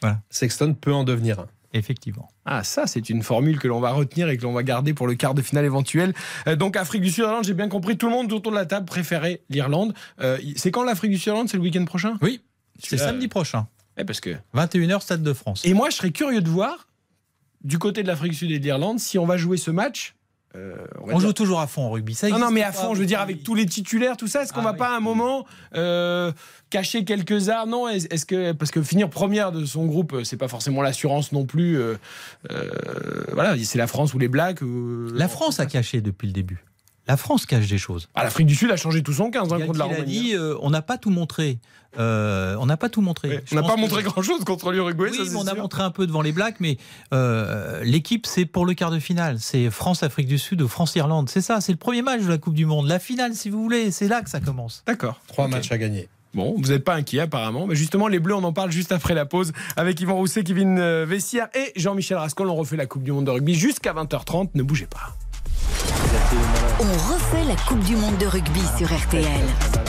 Voilà. 0.01 0.19
Sexton 0.29 0.73
peut 0.73 0.93
en 0.93 1.03
devenir 1.03 1.39
un. 1.39 1.47
Effectivement. 1.74 2.29
Ah, 2.45 2.63
ça, 2.63 2.88
c'est 2.88 3.10
une 3.10 3.24
formule 3.24 3.60
que 3.60 3.67
l'on 3.67 3.79
va 3.79 3.91
retenir 3.91 4.29
et 4.29 4.38
que 4.38 4.43
l'on 4.43 4.53
va 4.53 4.63
garder 4.63 4.93
pour 4.93 5.07
le 5.07 5.15
quart 5.15 5.34
de 5.34 5.41
finale 5.41 5.65
éventuel. 5.65 6.13
Euh, 6.48 6.55
donc, 6.55 6.77
Afrique 6.77 7.01
du 7.01 7.10
Sud-Irlande, 7.10 7.45
j'ai 7.45 7.53
bien 7.53 7.69
compris, 7.69 7.98
tout 7.98 8.07
le 8.07 8.13
monde 8.13 8.31
autour 8.31 8.51
de 8.51 8.57
la 8.57 8.65
table 8.65 8.86
préférait 8.86 9.41
l'Irlande. 9.50 9.93
Euh, 10.22 10.38
c'est 10.55 10.72
quand 10.72 10.84
l'Afrique 10.84 11.12
du 11.12 11.17
Sud-Irlande? 11.17 11.50
C'est 11.50 11.57
le 11.57 11.63
week-end 11.63 11.86
prochain? 11.86 12.17
Oui, 12.22 12.41
c'est 12.79 12.91
Celui-là, 12.91 13.07
samedi 13.07 13.27
prochain. 13.27 13.67
Eh, 13.98 14.03
parce 14.03 14.19
que... 14.19 14.36
21h, 14.55 15.01
Stade 15.01 15.24
de 15.24 15.34
France. 15.34 15.65
Et 15.65 15.74
moi, 15.74 15.89
je 15.89 15.95
serais 15.95 16.12
curieux 16.12 16.41
de 16.41 16.50
voir, 16.50 16.88
du 17.63 17.79
côté 17.79 18.03
de 18.03 18.07
l'Afrique 18.07 18.31
du 18.31 18.38
Sud 18.38 18.51
et 18.51 18.60
de 18.60 18.63
l'Irlande, 18.63 19.00
si 19.00 19.17
on 19.17 19.25
va 19.25 19.38
jouer 19.38 19.57
ce 19.57 19.72
match. 19.72 20.14
Euh, 20.55 20.75
on 21.01 21.19
joue 21.19 21.33
toujours 21.33 21.59
à 21.59 21.67
fond 21.67 21.83
en 21.83 21.89
rugby. 21.91 22.15
Ça 22.15 22.29
Non, 22.29 22.39
non, 22.39 22.50
mais 22.51 22.63
à 22.63 22.71
fond, 22.71 22.95
je 22.95 23.00
veux 23.01 23.05
dire, 23.05 23.19
avec 23.19 23.43
tous 23.43 23.55
les 23.55 23.65
titulaires, 23.65 24.15
tout 24.17 24.27
ça, 24.27 24.43
est-ce 24.43 24.53
qu'on 24.53 24.62
Ah 24.62 24.65
va 24.65 24.71
oui. 24.71 24.77
pas 24.77 24.89
à 24.93 24.97
un 24.97 25.00
moment 25.01 25.45
euh, 25.75 26.31
cacher 26.69 27.03
quelques 27.03 27.50
armes 27.50 27.69
Non, 27.71 27.88
est- 27.89 28.12
est-ce 28.12 28.25
que. 28.25 28.51
Parce 28.53 28.71
que 28.71 28.81
finir 28.81 29.09
première 29.09 29.51
de 29.51 29.65
son 29.65 29.85
groupe, 29.85 30.13
euh, 30.13 30.24
c'est 30.24 30.38
pas 30.38 30.47
forcément 30.47 30.81
l'assurance 30.81 31.31
non 31.31 31.45
plus. 31.45 31.77
euh, 31.79 31.95
voilà, 33.33 33.55
c'est 33.63 33.77
la 33.77 33.88
France 33.88 34.13
ou 34.13 34.19
les 34.19 34.27
Blacks. 34.27 34.59
La 35.13 35.27
France 35.27 35.59
a 35.59 35.65
caché 35.65 36.01
depuis 36.01 36.27
le 36.27 36.33
début. 36.33 36.63
La 37.07 37.17
France 37.17 37.45
cache 37.45 37.67
des 37.67 37.77
choses. 37.77 38.09
Ah, 38.15 38.24
L'Afrique 38.24 38.47
du 38.47 38.55
Sud 38.55 38.71
a 38.71 38.77
changé 38.77 39.03
tout 39.03 39.13
son 39.13 39.29
15 39.29 39.53
hein, 39.53 39.59
contre 39.65 39.77
la 39.77 39.85
Roumanie. 39.85 40.05
dit, 40.05 40.33
euh, 40.33 40.55
on 40.62 40.69
n'a 40.71 40.81
pas 40.81 40.97
tout 40.97 41.12
montré. 41.12 41.59
Euh, 42.00 42.55
on 42.59 42.65
n'a 42.65 42.77
pas 42.77 42.89
tout 42.89 43.01
montré. 43.01 43.41
On 43.51 43.55
n'a 43.55 43.62
pas 43.63 43.75
que- 43.75 43.79
montré 43.79 44.03
grand-chose 44.03 44.43
contre 44.43 44.71
l'Uruguay, 44.71 45.09
Oui, 45.12 45.17
ça 45.17 45.24
mais 45.31 45.38
on 45.38 45.47
a 45.47 45.53
montré 45.53 45.83
un 45.83 45.91
peu 45.91 46.07
devant 46.07 46.21
les 46.21 46.31
Blacks, 46.31 46.59
mais 46.59 46.77
euh, 47.13 47.83
l'équipe, 47.83 48.25
c'est 48.25 48.45
pour 48.45 48.65
le 48.65 48.74
quart 48.74 48.91
de 48.91 49.00
finale. 49.00 49.38
C'est 49.39 49.69
France-Afrique 49.69 50.27
du 50.27 50.38
Sud 50.39 50.62
ou 50.62 50.67
France-Irlande. 50.67 51.29
C'est 51.29 51.41
ça, 51.41 51.62
c'est 51.62 51.71
le 51.71 51.77
premier 51.77 52.01
match 52.01 52.21
de 52.24 52.27
la 52.29 52.38
Coupe 52.38 52.55
du 52.55 52.65
Monde. 52.65 52.88
La 52.88 53.00
finale, 53.00 53.33
si 53.35 53.50
vous 53.50 53.62
voulez, 53.62 53.91
c'est 53.91 54.07
là 54.07 54.22
que 54.22 54.29
ça 54.29 54.39
commence. 54.39 54.83
D'accord. 54.87 55.22
Trois 55.27 55.48
matchs 55.48 55.72
à 55.72 55.77
gagner. 55.77 56.09
Bon, 56.33 56.55
vous 56.57 56.70
n'êtes 56.70 56.83
pas 56.83 56.96
inquiet 56.96 57.22
apparemment. 57.22 57.65
Mais 57.65 57.75
justement, 57.75 58.09
les 58.09 58.20
Bleus, 58.20 58.35
on 58.35 58.44
en 58.44 58.51
parle 58.51 58.70
juste 58.72 58.91
après 58.91 59.13
la 59.13 59.25
pause 59.25 59.53
avec 59.77 60.01
Yvan 60.01 60.15
Rousset, 60.15 60.44
Kevin 60.44 61.03
Vessière 61.05 61.48
et 61.55 61.72
Jean-Michel 61.79 62.18
Rascol. 62.18 62.50
On 62.50 62.55
refait 62.55 62.75
la 62.75 62.87
Coupe 62.87 63.03
du 63.03 63.13
Monde 63.13 63.25
de 63.25 63.31
rugby 63.31 63.55
jusqu'à 63.55 63.94
20h30. 63.94 64.50
Ne 64.55 64.63
bougez 64.63 64.87
pas. 64.87 65.15
On 66.79 67.13
refait 67.13 67.43
la 67.47 67.55
Coupe 67.67 67.79
du 67.79 67.95
Monde 67.95 68.17
de 68.17 68.25
rugby 68.25 68.61
sur 68.77 68.87
RTL. 68.87 69.84